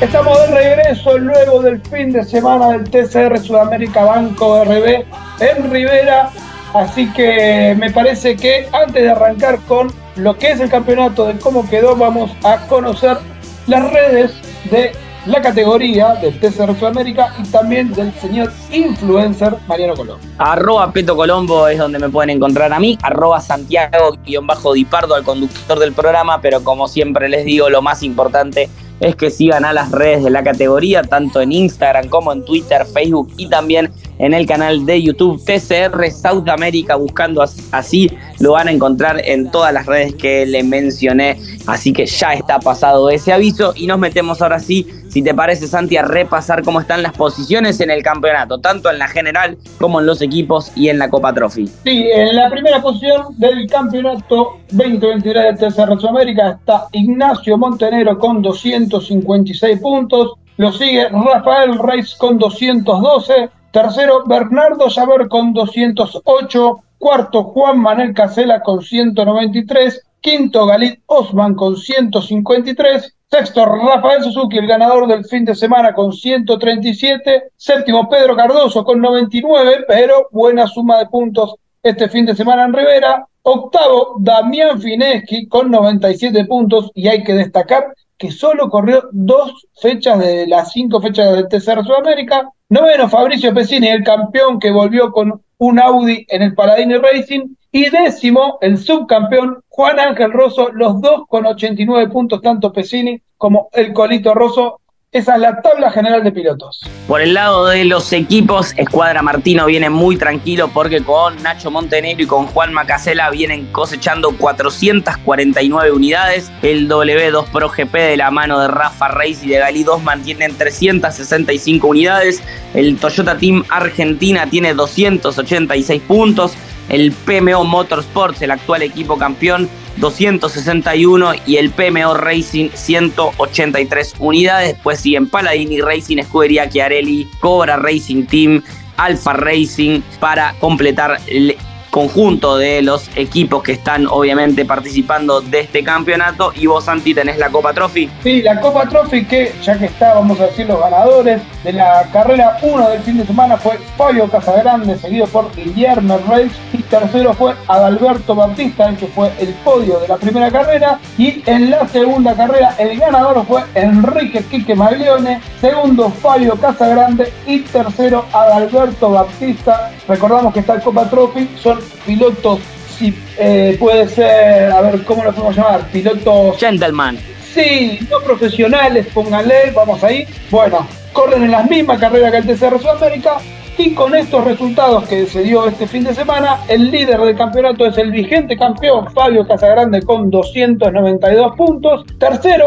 Estamos 0.00 0.38
de 0.38 0.46
regreso 0.46 1.18
luego 1.18 1.60
del 1.60 1.80
fin 1.82 2.12
de 2.12 2.22
semana 2.22 2.68
del 2.68 2.88
TCR 2.88 3.36
Sudamérica 3.40 4.04
Banco 4.04 4.62
RB 4.62 5.04
en 5.40 5.70
Rivera. 5.72 6.30
Así 6.72 7.12
que 7.12 7.74
me 7.76 7.90
parece 7.90 8.36
que 8.36 8.68
antes 8.72 9.02
de 9.02 9.10
arrancar 9.10 9.58
con 9.66 9.88
lo 10.14 10.38
que 10.38 10.52
es 10.52 10.60
el 10.60 10.70
campeonato, 10.70 11.26
de 11.26 11.36
cómo 11.40 11.68
quedó, 11.68 11.96
vamos 11.96 12.30
a 12.44 12.58
conocer 12.68 13.18
las 13.66 13.90
redes 13.92 14.30
de 14.70 14.92
la 15.26 15.42
categoría 15.42 16.14
del 16.14 16.38
TCR 16.38 16.78
Sudamérica 16.78 17.34
y 17.36 17.48
también 17.48 17.92
del 17.92 18.14
señor 18.20 18.52
influencer 18.70 19.56
Mariano 19.66 19.94
Colombo. 19.94 20.24
Arroba 20.38 20.92
Peto 20.92 21.16
Colombo 21.16 21.66
es 21.66 21.76
donde 21.76 21.98
me 21.98 22.08
pueden 22.08 22.30
encontrar 22.30 22.72
a 22.72 22.78
mí, 22.78 22.96
arroba 23.02 23.40
Santiago-Dipardo 23.40 25.16
al 25.16 25.24
conductor 25.24 25.80
del 25.80 25.92
programa, 25.92 26.40
pero 26.40 26.62
como 26.62 26.86
siempre 26.86 27.28
les 27.28 27.44
digo, 27.44 27.68
lo 27.68 27.82
más 27.82 28.04
importante 28.04 28.70
es 29.00 29.16
que 29.16 29.30
sigan 29.30 29.64
a 29.64 29.72
las 29.72 29.90
redes 29.90 30.24
de 30.24 30.30
la 30.30 30.42
categoría, 30.42 31.02
tanto 31.02 31.40
en 31.40 31.52
Instagram 31.52 32.08
como 32.08 32.32
en 32.32 32.44
Twitter, 32.44 32.84
Facebook 32.86 33.32
y 33.36 33.48
también 33.48 33.90
en 34.18 34.34
el 34.34 34.46
canal 34.46 34.84
de 34.84 35.02
YouTube 35.02 35.42
TCR 35.44 36.10
South 36.10 36.48
America, 36.48 36.96
buscando 36.96 37.44
así 37.70 38.10
lo 38.40 38.52
van 38.52 38.68
a 38.68 38.72
encontrar 38.72 39.20
en 39.24 39.50
todas 39.50 39.72
las 39.72 39.86
redes 39.86 40.14
que 40.14 40.46
le 40.46 40.62
mencioné. 40.62 41.38
Así 41.66 41.92
que 41.92 42.06
ya 42.06 42.32
está 42.32 42.58
pasado 42.58 43.10
ese 43.10 43.32
aviso 43.32 43.72
y 43.76 43.86
nos 43.86 43.98
metemos 43.98 44.42
ahora 44.42 44.58
sí, 44.58 44.86
si 45.08 45.22
te 45.22 45.34
parece 45.34 45.66
Santi, 45.66 45.96
a 45.96 46.02
repasar 46.02 46.62
cómo 46.62 46.80
están 46.80 47.02
las 47.02 47.12
posiciones 47.12 47.80
en 47.80 47.90
el 47.90 48.02
campeonato, 48.02 48.58
tanto 48.58 48.90
en 48.90 48.98
la 48.98 49.08
general 49.08 49.58
como 49.78 50.00
en 50.00 50.06
los 50.06 50.22
equipos 50.22 50.72
y 50.76 50.88
en 50.88 50.98
la 50.98 51.08
Copa 51.08 51.32
Trophy. 51.32 51.66
Sí, 51.84 52.08
en 52.12 52.36
la 52.36 52.50
primera 52.50 52.80
posición 52.80 53.26
del 53.38 53.66
campeonato 53.66 54.58
2023 54.70 55.58
de 55.58 55.70
TCR 55.70 56.00
Sudamérica 56.00 56.50
está 56.50 56.86
Ignacio 56.92 57.56
Montenegro 57.56 58.18
con 58.18 58.42
256 58.42 59.80
puntos. 59.80 60.34
Lo 60.56 60.72
sigue 60.72 61.08
Rafael 61.08 61.78
Reis 61.78 62.14
con 62.16 62.38
212. 62.38 63.50
Tercero, 63.70 64.24
Bernardo 64.26 64.90
Saber 64.90 65.28
con 65.28 65.52
208. 65.52 66.80
Cuarto, 66.98 67.44
Juan 67.44 67.78
Manuel 67.78 68.12
Casela 68.12 68.60
con 68.60 68.82
193. 68.82 70.02
Quinto, 70.20 70.66
Galit 70.66 71.00
Osman 71.06 71.54
con 71.54 71.76
153. 71.76 73.14
Sexto, 73.30 73.66
Rafael 73.66 74.22
Suzuki, 74.22 74.56
el 74.56 74.66
ganador 74.66 75.06
del 75.06 75.22
fin 75.22 75.44
de 75.44 75.54
semana 75.54 75.92
con 75.92 76.14
137. 76.14 77.50
Séptimo, 77.56 78.08
Pedro 78.08 78.34
Cardoso 78.34 78.82
con 78.82 79.02
99, 79.02 79.84
pero 79.86 80.28
buena 80.30 80.66
suma 80.66 80.98
de 80.98 81.06
puntos 81.06 81.56
este 81.82 82.08
fin 82.08 82.24
de 82.24 82.34
semana 82.34 82.64
en 82.64 82.72
Rivera. 82.72 83.26
Octavo, 83.42 84.16
Damián 84.18 84.80
Fineschi 84.80 85.46
con 85.46 85.70
97 85.70 86.46
puntos 86.46 86.90
y 86.94 87.08
hay 87.08 87.22
que 87.22 87.34
destacar 87.34 87.92
que 88.16 88.30
solo 88.30 88.70
corrió 88.70 89.10
dos 89.12 89.66
fechas 89.78 90.18
de 90.20 90.46
las 90.46 90.72
cinco 90.72 91.00
fechas 91.02 91.34
del 91.34 91.48
TCR 91.48 91.84
Sudamérica. 91.84 92.50
Noveno, 92.70 93.10
Fabricio 93.10 93.52
Pesini, 93.52 93.88
el 93.88 94.04
campeón 94.04 94.58
que 94.58 94.70
volvió 94.70 95.12
con 95.12 95.42
un 95.58 95.78
Audi 95.78 96.24
en 96.28 96.42
el 96.42 96.54
Paladini 96.54 96.96
Racing. 96.96 97.54
Y 97.70 97.90
décimo, 97.90 98.58
el 98.62 98.78
subcampeón 98.78 99.62
Juan 99.68 100.00
Ángel 100.00 100.32
Rosso, 100.32 100.70
los 100.72 101.00
dos 101.02 101.24
con 101.28 101.44
89 101.44 102.08
puntos, 102.08 102.40
tanto 102.40 102.72
Pesini 102.72 103.20
como 103.36 103.68
el 103.72 103.92
Colito 103.92 104.32
Rosso. 104.32 104.80
Esa 105.10 105.36
es 105.36 105.40
la 105.40 105.62
tabla 105.62 105.90
general 105.90 106.22
de 106.22 106.32
pilotos. 106.32 106.80
Por 107.06 107.22
el 107.22 107.32
lado 107.32 107.66
de 107.66 107.86
los 107.86 108.12
equipos, 108.12 108.74
Escuadra 108.76 109.22
Martino 109.22 109.64
viene 109.64 109.88
muy 109.88 110.18
tranquilo 110.18 110.68
porque 110.68 111.02
con 111.02 111.42
Nacho 111.42 111.70
Montenegro 111.70 112.24
y 112.24 112.26
con 112.26 112.46
Juan 112.46 112.74
Macasela 112.74 113.30
vienen 113.30 113.66
cosechando 113.72 114.36
449 114.36 115.92
unidades. 115.92 116.52
El 116.60 116.90
W2 116.90 117.46
Pro 117.50 117.70
GP 117.70 117.94
de 117.94 118.16
la 118.18 118.30
mano 118.30 118.60
de 118.60 118.68
Rafa 118.68 119.08
Reis 119.08 119.42
y 119.42 119.48
de 119.48 119.58
Gali 119.58 119.82
2 119.82 120.02
mantienen 120.02 120.54
365 120.56 121.86
unidades. 121.86 122.42
El 122.74 122.98
Toyota 122.98 123.38
Team 123.38 123.64
Argentina 123.70 124.46
tiene 124.50 124.74
286 124.74 126.02
puntos. 126.02 126.54
El 126.88 127.12
PMO 127.12 127.64
Motorsports, 127.64 128.40
el 128.42 128.50
actual 128.50 128.82
equipo 128.82 129.18
campeón, 129.18 129.68
261 129.98 131.32
y 131.46 131.56
el 131.56 131.70
PMO 131.70 132.14
Racing 132.14 132.70
183 132.72 134.14
unidades. 134.18 134.74
Después 134.74 135.00
siguen 135.00 135.28
Paladini 135.28 135.80
Racing, 135.80 136.18
Escudería 136.18 136.68
Chiarelli, 136.68 137.28
Cobra 137.40 137.76
Racing 137.76 138.24
Team, 138.24 138.62
Alfa 138.96 139.32
Racing 139.34 140.00
para 140.20 140.54
completar 140.60 141.20
el 141.26 141.56
conjunto 141.98 142.56
de 142.56 142.80
los 142.80 143.10
equipos 143.16 143.60
que 143.64 143.72
están 143.72 144.06
obviamente 144.06 144.64
participando 144.64 145.40
de 145.40 145.60
este 145.60 145.82
campeonato. 145.82 146.52
Y 146.54 146.66
vos, 146.66 146.84
Santi, 146.84 147.12
tenés 147.12 147.38
la 147.38 147.50
Copa 147.50 147.72
Trophy. 147.74 148.08
Sí, 148.22 148.40
la 148.42 148.60
Copa 148.60 148.88
Trophy 148.88 149.24
que 149.24 149.52
ya 149.64 149.76
que 149.76 149.86
está, 149.86 150.14
vamos 150.14 150.38
a 150.38 150.46
decir 150.46 150.66
los 150.68 150.78
ganadores 150.78 151.42
de 151.64 151.72
la 151.72 152.08
carrera 152.12 152.56
1 152.62 152.90
del 152.90 153.02
fin 153.02 153.18
de 153.18 153.26
semana 153.26 153.56
fue 153.56 153.78
Fabio 153.96 154.28
Casagrande, 154.28 154.96
seguido 154.96 155.26
por 155.26 155.52
Guillermo 155.56 156.20
Reis. 156.28 156.52
Y 156.72 156.82
tercero 156.84 157.34
fue 157.34 157.54
Adalberto 157.66 158.36
Bautista, 158.36 158.94
que 158.94 159.08
fue 159.08 159.32
el 159.40 159.52
podio 159.64 159.98
de 159.98 160.06
la 160.06 160.18
primera 160.18 160.52
carrera. 160.52 161.00
Y 161.16 161.42
en 161.46 161.70
la 161.70 161.88
segunda 161.88 162.34
carrera 162.34 162.76
el 162.78 162.96
ganador 162.96 163.44
fue 163.44 163.64
Enrique 163.74 164.44
Quique 164.48 164.76
Maglione. 164.76 165.40
Segundo 165.60 166.10
Fabio 166.10 166.54
Casagrande 166.54 167.32
y 167.44 167.58
tercero 167.60 168.24
Adalberto 168.32 169.10
Bautista. 169.10 169.90
Recordamos 170.06 170.54
que 170.54 170.60
esta 170.60 170.78
Copa 170.78 171.10
Trophy 171.10 171.48
son 171.60 171.87
pilotos, 172.06 172.60
si 172.98 173.14
eh, 173.38 173.76
puede 173.78 174.08
ser, 174.08 174.72
a 174.72 174.80
ver, 174.80 175.04
¿cómo 175.04 175.24
lo 175.24 175.32
podemos 175.32 175.56
llamar? 175.56 175.86
Pilotos... 175.92 176.58
Gentleman. 176.58 177.18
Sí, 177.54 177.98
no 178.10 178.20
profesionales, 178.20 179.06
pónganle, 179.12 179.72
vamos 179.74 180.02
ahí. 180.04 180.26
Bueno, 180.50 180.86
corren 181.12 181.44
en 181.44 181.50
las 181.50 181.68
mismas 181.68 181.98
carreras 181.98 182.30
que 182.30 182.38
el 182.38 182.46
TCR 182.46 182.80
Sudamérica, 182.80 183.38
y 183.78 183.94
con 183.94 184.14
estos 184.14 184.44
resultados 184.44 185.06
que 185.08 185.26
se 185.26 185.44
dio 185.44 185.66
este 185.66 185.86
fin 185.86 186.02
de 186.02 186.12
semana, 186.12 186.58
el 186.68 186.90
líder 186.90 187.20
del 187.20 187.36
campeonato 187.36 187.86
es 187.86 187.96
el 187.96 188.10
vigente 188.10 188.56
campeón 188.56 189.10
Fabio 189.12 189.46
Casagrande 189.46 190.02
con 190.02 190.30
292 190.30 191.56
puntos. 191.56 192.04
Tercero, 192.18 192.66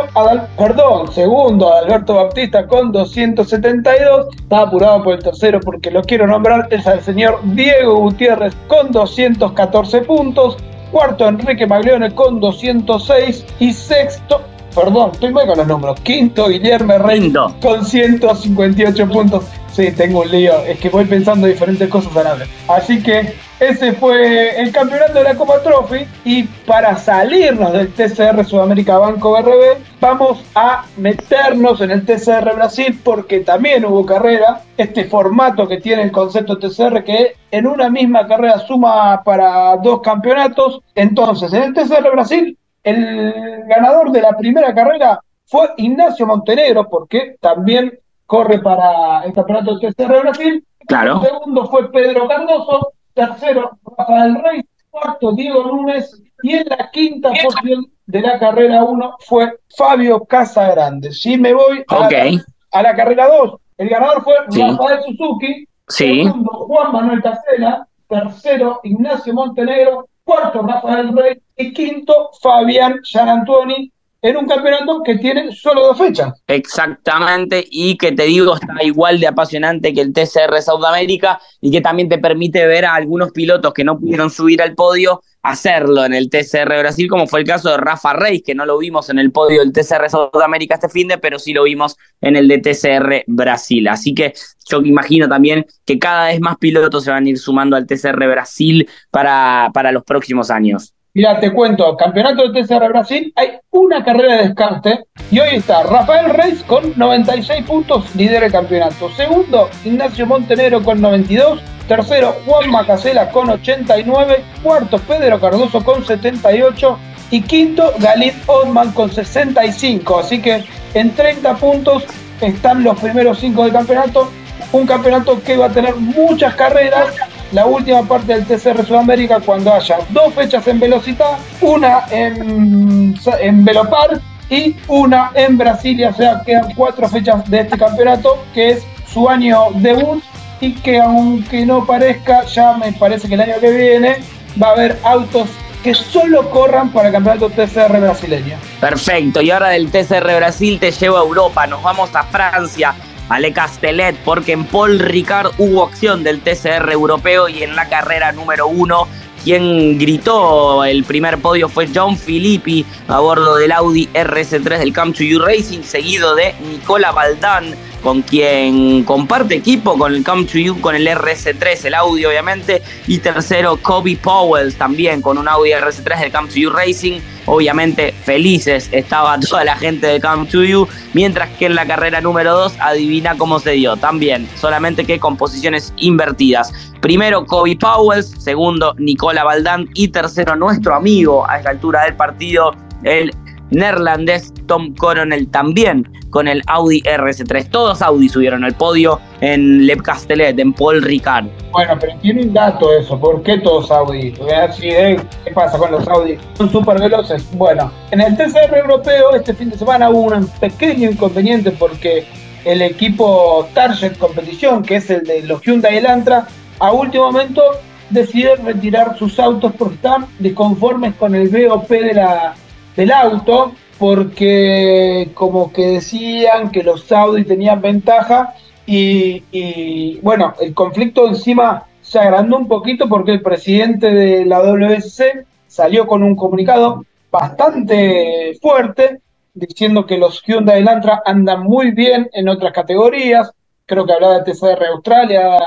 perdón, 0.58 1.12
segundo, 1.12 1.74
Alberto 1.74 2.16
Baptista 2.16 2.66
con 2.66 2.94
272. 2.94 4.28
Está 4.36 4.62
apurado 4.62 5.04
por 5.04 5.16
el 5.16 5.24
tercero 5.24 5.60
porque 5.60 5.92
lo 5.92 6.02
quiero 6.02 6.28
nombrar, 6.28 6.70
es 6.72 6.88
el 6.88 7.02
señor 7.02 7.40
Diego 7.44 7.96
Gutiérrez 7.98 8.56
con 8.68 8.92
214 8.92 10.02
puntos. 10.02 10.58
Cuarto, 10.92 11.28
Enrique 11.28 11.68
Maglione 11.68 12.16
con 12.16 12.40
206. 12.40 13.46
Y 13.60 13.74
sexto, 13.74 14.42
perdón, 14.74 15.12
estoy 15.12 15.34
mal 15.34 15.46
con 15.46 15.58
los 15.58 15.68
números. 15.68 16.00
Quinto, 16.02 16.48
Guillermo 16.48 16.98
Rey 17.00 17.34
con 17.62 17.86
158 17.86 19.10
puntos. 19.10 19.44
Sí, 19.74 19.90
tengo 19.94 20.22
un 20.22 20.30
lío, 20.30 20.66
es 20.66 20.80
que 20.80 20.90
voy 20.90 21.06
pensando 21.06 21.48
diferentes 21.48 21.88
cosas 21.88 22.16
a 22.18 22.24
la 22.24 22.34
vez. 22.34 22.50
Así 22.68 23.02
que 23.02 23.34
ese 23.62 23.94
fue 23.94 24.60
el 24.60 24.72
campeonato 24.74 25.14
de 25.14 25.24
la 25.24 25.36
Copa 25.36 25.64
Trophy 25.64 26.06
y 26.26 26.44
para 26.44 26.98
salirnos 26.98 27.72
del 27.72 27.94
TCR 27.94 28.44
Sudamérica 28.44 28.98
Banco 28.98 29.32
BRB 29.32 29.78
vamos 30.02 30.44
a 30.56 30.84
meternos 30.98 31.80
en 31.80 31.92
el 31.92 32.06
TCR 32.06 32.54
Brasil 32.56 33.00
porque 33.02 33.42
también 33.42 33.86
hubo 33.86 34.06
carrera, 34.06 34.62
este 34.76 35.06
formato 35.06 35.68
que 35.70 35.78
tiene 35.78 36.02
el 36.02 36.12
concepto 36.12 36.58
TCR 36.58 37.04
que 37.06 37.36
en 37.50 37.66
una 37.66 37.90
misma 37.90 38.28
carrera 38.28 38.60
suma 38.60 39.22
para 39.24 39.78
dos 39.78 40.02
campeonatos. 40.02 40.82
Entonces, 40.96 41.54
en 41.54 41.64
el 41.64 41.74
TCR 41.74 42.12
Brasil, 42.12 42.58
el 42.84 43.64
ganador 43.68 44.12
de 44.12 44.22
la 44.22 44.36
primera 44.36 44.74
carrera 44.74 45.22
fue 45.46 45.70
Ignacio 45.78 46.26
Montenegro 46.26 46.90
porque 46.90 47.36
también 47.40 48.00
corre 48.32 48.60
para 48.60 49.26
el 49.26 49.34
campeonato 49.34 49.78
de 49.78 49.92
TCR 49.92 50.22
Brasil. 50.22 50.66
Claro. 50.88 51.22
segundo 51.22 51.66
fue 51.68 51.92
Pedro 51.92 52.30
Cardoso. 52.30 52.94
Tercero, 53.14 53.72
Rafael 53.98 54.42
Rey. 54.42 54.62
Cuarto, 54.90 55.34
Diego 55.34 55.66
Núñez. 55.66 56.24
Y 56.42 56.54
en 56.54 56.66
la 56.70 56.90
quinta 56.92 57.30
posición 57.30 57.88
de 58.06 58.22
la 58.22 58.40
carrera 58.40 58.86
1 58.86 59.18
fue 59.20 59.60
Fabio 59.76 60.24
Casagrande. 60.24 61.12
Si 61.12 61.38
me 61.38 61.54
voy 61.54 61.84
a, 61.90 62.10
la, 62.10 62.44
a 62.72 62.82
la 62.82 62.96
carrera 62.96 63.28
2, 63.28 63.56
el 63.80 63.90
ganador 63.90 64.24
fue 64.24 64.36
Rafael 64.46 65.04
Suzuki. 65.04 65.68
Sí. 65.90 66.24
Segundo, 66.24 66.52
Juan 66.52 66.94
Manuel 66.94 67.22
Casela. 67.22 67.86
Tercero, 68.08 68.80
Ignacio 68.84 69.34
Montenegro. 69.34 70.08
Cuarto, 70.24 70.62
Rafael 70.62 71.14
Rey. 71.18 71.42
Y 71.58 71.74
quinto, 71.74 72.30
Fabián 72.42 73.02
Gianantoni 73.04 73.92
en 74.22 74.38
un 74.38 74.46
campeonato 74.46 75.02
que 75.04 75.18
tiene 75.18 75.52
solo 75.52 75.88
dos 75.88 75.98
fechas. 75.98 76.34
Exactamente, 76.48 77.66
y 77.70 77.98
que 77.98 78.12
te 78.12 78.24
digo 78.24 78.56
está 78.56 78.84
igual 78.84 79.20
de 79.20 79.28
apasionante 79.28 79.94
que 79.94 80.02
el 80.02 80.14
TCR 80.14 80.62
Sudamérica 80.62 81.40
y 81.60 81.72
que 81.72 81.82
también 81.82 82.08
te 82.08 82.20
permite 82.20 82.66
ver 82.68 82.86
a 82.86 82.96
algunos 82.96 83.32
pilotos 83.32 83.74
que 83.74 83.84
no 83.84 84.00
pudieron 84.00 84.30
subir 84.30 84.62
al 84.62 84.76
podio 84.76 85.22
hacerlo 85.44 86.06
en 86.06 86.14
el 86.14 86.30
TCR 86.30 86.68
Brasil, 86.68 87.10
como 87.10 87.26
fue 87.26 87.40
el 87.40 87.48
caso 87.48 87.70
de 87.72 87.78
Rafa 87.78 88.14
Reis, 88.14 88.44
que 88.46 88.54
no 88.54 88.66
lo 88.66 88.78
vimos 88.78 89.10
en 89.10 89.18
el 89.18 89.32
podio 89.32 89.62
del 89.62 89.74
TCR 89.74 90.08
Sudamérica 90.08 90.76
este 90.76 90.90
fin 90.90 91.08
de, 91.08 91.18
pero 91.18 91.40
sí 91.40 91.52
lo 91.52 91.64
vimos 91.64 91.98
en 92.22 92.36
el 92.36 92.48
de 92.48 92.60
TCR 92.60 93.24
Brasil. 93.26 93.88
Así 93.88 94.14
que 94.14 94.34
yo 94.70 94.82
imagino 94.82 95.28
también 95.28 95.66
que 95.84 95.98
cada 95.98 96.28
vez 96.28 96.40
más 96.40 96.58
pilotos 96.58 97.04
se 97.04 97.10
van 97.12 97.26
a 97.26 97.30
ir 97.30 97.40
sumando 97.40 97.76
al 97.76 97.88
TCR 97.88 98.28
Brasil 98.28 98.88
para, 99.10 99.72
para 99.74 99.92
los 99.92 100.04
próximos 100.04 100.52
años. 100.52 100.94
Mira, 101.14 101.42
te 101.42 101.52
cuento, 101.52 101.98
campeonato 101.98 102.48
de 102.48 102.64
TCR 102.64 102.88
Brasil, 102.88 103.34
hay 103.36 103.58
una 103.72 104.02
carrera 104.02 104.38
de 104.38 104.44
descarte 104.44 105.04
y 105.30 105.40
hoy 105.40 105.56
está 105.56 105.84
Rafael 105.84 106.30
Reis 106.30 106.64
con 106.64 106.94
96 106.96 107.66
puntos, 107.66 108.16
lidera 108.16 108.46
el 108.46 108.52
campeonato. 108.54 109.10
Segundo, 109.12 109.70
Ignacio 109.84 110.26
Montenegro 110.26 110.82
con 110.82 111.02
92. 111.02 111.62
Tercero, 111.86 112.38
Juan 112.46 112.72
Macasela 112.72 113.30
con 113.30 113.50
89. 113.50 114.42
Cuarto, 114.64 115.00
Pedro 115.00 115.38
Cardoso 115.38 115.84
con 115.84 116.06
78. 116.06 116.98
Y 117.32 117.42
quinto, 117.42 117.92
Galit 118.00 118.36
Osman 118.48 118.94
con 118.94 119.12
65. 119.12 120.20
Así 120.20 120.42
que 120.42 120.64
en 120.94 121.14
30 121.14 121.56
puntos 121.56 122.06
están 122.40 122.86
los 122.86 122.98
primeros 122.98 123.40
cinco 123.40 123.66
del 123.66 123.74
campeonato. 123.74 124.32
Un 124.72 124.88
campeonato 124.88 125.44
que 125.44 125.58
va 125.58 125.66
a 125.66 125.72
tener 125.72 125.94
muchas 125.98 126.56
carreras 126.56 127.14
la 127.52 127.66
última 127.66 128.04
parte 128.04 128.34
del 128.34 128.46
TCR 128.46 128.86
Sudamérica 128.86 129.40
cuando 129.40 129.74
haya 129.74 130.00
dos 130.10 130.34
fechas 130.34 130.68
en 130.68 130.80
velocidad, 130.80 131.38
una 131.62 132.06
en, 132.12 133.16
en 133.40 133.66
Velopar 133.66 134.22
y 134.50 134.76
una 134.88 135.32
en 135.34 135.58
Brasilia, 135.58 136.10
o 136.10 136.14
sea, 136.14 136.42
quedan 136.46 136.74
cuatro 136.76 137.08
fechas 137.08 137.50
de 137.50 137.62
este 137.62 137.78
campeonato, 137.78 138.44
que 138.54 138.72
es 138.72 138.84
su 139.08 139.30
año 139.30 139.68
debut 139.76 140.24
y 140.60 140.74
que 140.74 141.00
aunque 141.00 141.66
no 141.66 141.86
parezca, 141.86 142.46
ya 142.46 142.74
me 142.74 142.92
parece 142.94 143.28
que 143.28 143.36
el 143.36 143.42
año 143.42 143.56
que 143.60 143.72
viene 143.72 144.18
va 144.62 144.68
a 144.68 144.72
haber 144.72 145.00
autos 145.04 145.50
que 145.84 145.96
solo 145.96 146.50
corran 146.52 146.92
para 146.92 147.08
el 147.08 147.14
campeonato 147.14 147.50
TCR 147.50 148.00
brasileño. 148.00 148.58
Perfecto, 148.80 149.42
y 149.42 149.50
ahora 149.50 149.70
del 149.70 149.90
TCR 149.90 150.36
Brasil 150.36 150.80
te 150.80 150.92
llevo 150.92 151.18
a 151.18 151.22
Europa, 151.22 151.66
nos 151.66 151.82
vamos 151.82 152.14
a 152.14 152.24
Francia 152.24 152.94
Ale 153.32 153.54
Castellet, 153.54 154.16
porque 154.26 154.52
en 154.52 154.66
Paul 154.66 155.00
Ricard 155.00 155.52
hubo 155.58 155.86
acción 155.86 156.22
del 156.22 156.42
TCR 156.42 156.92
europeo 156.92 157.48
y 157.48 157.64
en 157.64 157.76
la 157.76 157.88
carrera 157.88 158.34
número 158.34 158.68
uno 158.68 159.08
quien 159.44 159.98
gritó 159.98 160.84
el 160.84 161.04
primer 161.04 161.40
podio 161.40 161.68
fue 161.68 161.88
John 161.94 162.18
Filippi 162.18 162.86
a 163.08 163.20
bordo 163.20 163.56
del 163.56 163.72
Audi 163.72 164.08
RS3 164.14 164.78
del 164.78 164.94
Camp 164.94 165.16
to 165.16 165.24
Racing, 165.44 165.82
seguido 165.82 166.36
de 166.36 166.54
Nicola 166.70 167.12
Baldán 167.12 167.74
con 168.02 168.22
quien 168.22 169.04
comparte 169.04 169.56
equipo 169.56 169.98
con 169.98 170.14
el 170.14 170.24
Come 170.24 170.46
to 170.46 170.58
You, 170.58 170.82
con 170.82 170.96
el 170.96 171.08
RS3, 171.08 171.86
el 171.86 171.94
Audi 171.94 172.26
obviamente, 172.26 172.82
y 173.08 173.20
tercero 173.20 173.78
Kobe 173.78 174.18
Powell 174.18 174.74
también 174.76 175.22
con 175.22 175.38
un 175.38 175.48
Audi 175.48 175.72
RS3 175.72 176.20
del 176.20 176.32
Come 176.32 176.50
to 176.50 176.56
You 176.56 176.70
Racing. 176.70 177.20
Obviamente 177.46 178.14
felices 178.24 178.90
estaba 178.92 179.40
toda 179.50 179.64
la 179.64 179.76
gente 179.76 180.08
de 180.08 180.22
Come 180.22 180.46
to 180.48 180.64
You, 180.64 180.88
mientras 181.14 181.50
que 181.58 181.68
en 181.68 181.76
la 181.76 181.86
carrera 181.86 182.22
número 182.22 182.54
2 182.54 182.74
adivina 182.80 183.38
cómo 183.38 183.60
se 183.60 183.72
dio, 183.72 183.98
también, 183.98 184.48
solamente 184.56 185.06
que 185.06 185.20
con 185.20 185.38
posiciones 185.38 185.94
invertidas. 185.98 186.72
Primero 187.02 187.46
Kobe 187.46 187.76
Powell, 187.76 188.24
segundo 188.24 188.94
Nicola 188.98 189.44
Valdán 189.44 189.90
y 189.96 190.10
tercero 190.10 190.56
nuestro 190.56 190.96
amigo 190.96 191.48
a 191.48 191.58
esta 191.58 191.72
altura 191.72 192.04
del 192.04 192.16
partido, 192.16 192.76
el 193.04 193.34
neerlandés 193.72 194.54
Tom 194.68 194.94
Coronel 194.96 195.50
también 195.50 196.08
con 196.30 196.48
el 196.48 196.62
Audi 196.68 197.02
RS3. 197.02 197.70
Todos 197.70 198.02
Audi 198.02 198.30
subieron 198.30 198.64
al 198.64 198.74
podio 198.74 199.20
en 199.42 199.86
Le 199.86 199.98
Castellet, 199.98 200.58
en 200.58 200.74
Paul 200.74 201.02
Ricard. 201.02 201.46
Bueno, 201.72 201.98
pero 202.00 202.14
tiene 202.22 202.44
un 202.44 202.54
dato 202.54 202.92
eso, 202.94 203.20
¿por 203.20 203.44
qué 203.44 203.58
todos 203.60 203.92
Audi? 203.92 204.34
¿qué 204.80 205.52
pasa 205.54 205.78
con 205.78 205.92
los 205.92 206.08
Audi? 206.08 206.38
Son 206.58 206.72
súper 206.72 207.00
veloces. 207.00 207.48
Bueno, 207.54 207.92
en 208.12 208.22
el 208.22 208.36
TCR 208.36 208.78
europeo 208.78 209.36
este 209.36 209.54
fin 209.54 209.70
de 209.70 209.78
semana 209.78 210.10
hubo 210.10 210.36
un 210.36 210.48
pequeño 210.48 211.10
inconveniente 211.10 211.72
porque 211.72 212.26
el 212.66 212.82
equipo 212.82 213.68
Target 213.74 214.18
Competición, 214.18 214.84
que 214.84 214.98
es 214.98 215.10
el 215.10 215.24
de 215.24 215.44
los 215.44 215.62
Hyundai 215.62 215.96
y 215.96 215.98
el 215.98 216.06
Antra, 216.06 216.48
a 216.80 216.92
último 216.92 217.32
momento 217.32 217.62
decidieron 218.10 218.66
retirar 218.66 219.18
sus 219.18 219.40
autos 219.40 219.74
porque 219.78 219.96
están 219.96 220.26
desconformes 220.40 221.16
con 221.16 221.34
el 221.34 221.50
BOP 221.50 221.90
de 221.90 222.14
la, 222.14 222.56
del 222.96 223.12
auto 223.12 223.74
porque 223.98 225.30
como 225.34 225.72
que 225.72 225.88
decían 225.88 226.72
que 226.72 226.84
los 226.84 227.12
Audi 227.12 227.44
tenían 227.46 227.82
ventaja 227.82 228.56
y, 228.86 230.20
bueno, 230.22 230.54
el 230.60 230.74
conflicto 230.74 231.28
encima 231.28 231.86
se 232.02 232.20
agrandó 232.20 232.58
un 232.58 232.68
poquito 232.68 233.08
porque 233.08 233.32
el 233.32 233.42
presidente 233.42 234.12
de 234.12 234.46
la 234.46 234.60
WSC 234.60 235.46
salió 235.68 236.08
con 236.08 236.24
un 236.24 236.36
comunicado 236.36 237.06
bastante 237.32 238.58
fuerte 238.62 239.22
diciendo 239.54 240.06
que 240.06 240.18
los 240.18 240.42
Hyundai 240.44 240.80
Elantra 240.80 241.22
andan 241.26 241.64
muy 241.64 241.92
bien 241.92 242.30
en 242.34 242.50
otras 242.50 242.74
categorías, 242.74 243.52
creo 243.86 244.06
que 244.06 244.14
hablaba 244.14 244.40
de 244.40 244.52
TCR 244.52 244.86
Australia, 244.94 245.58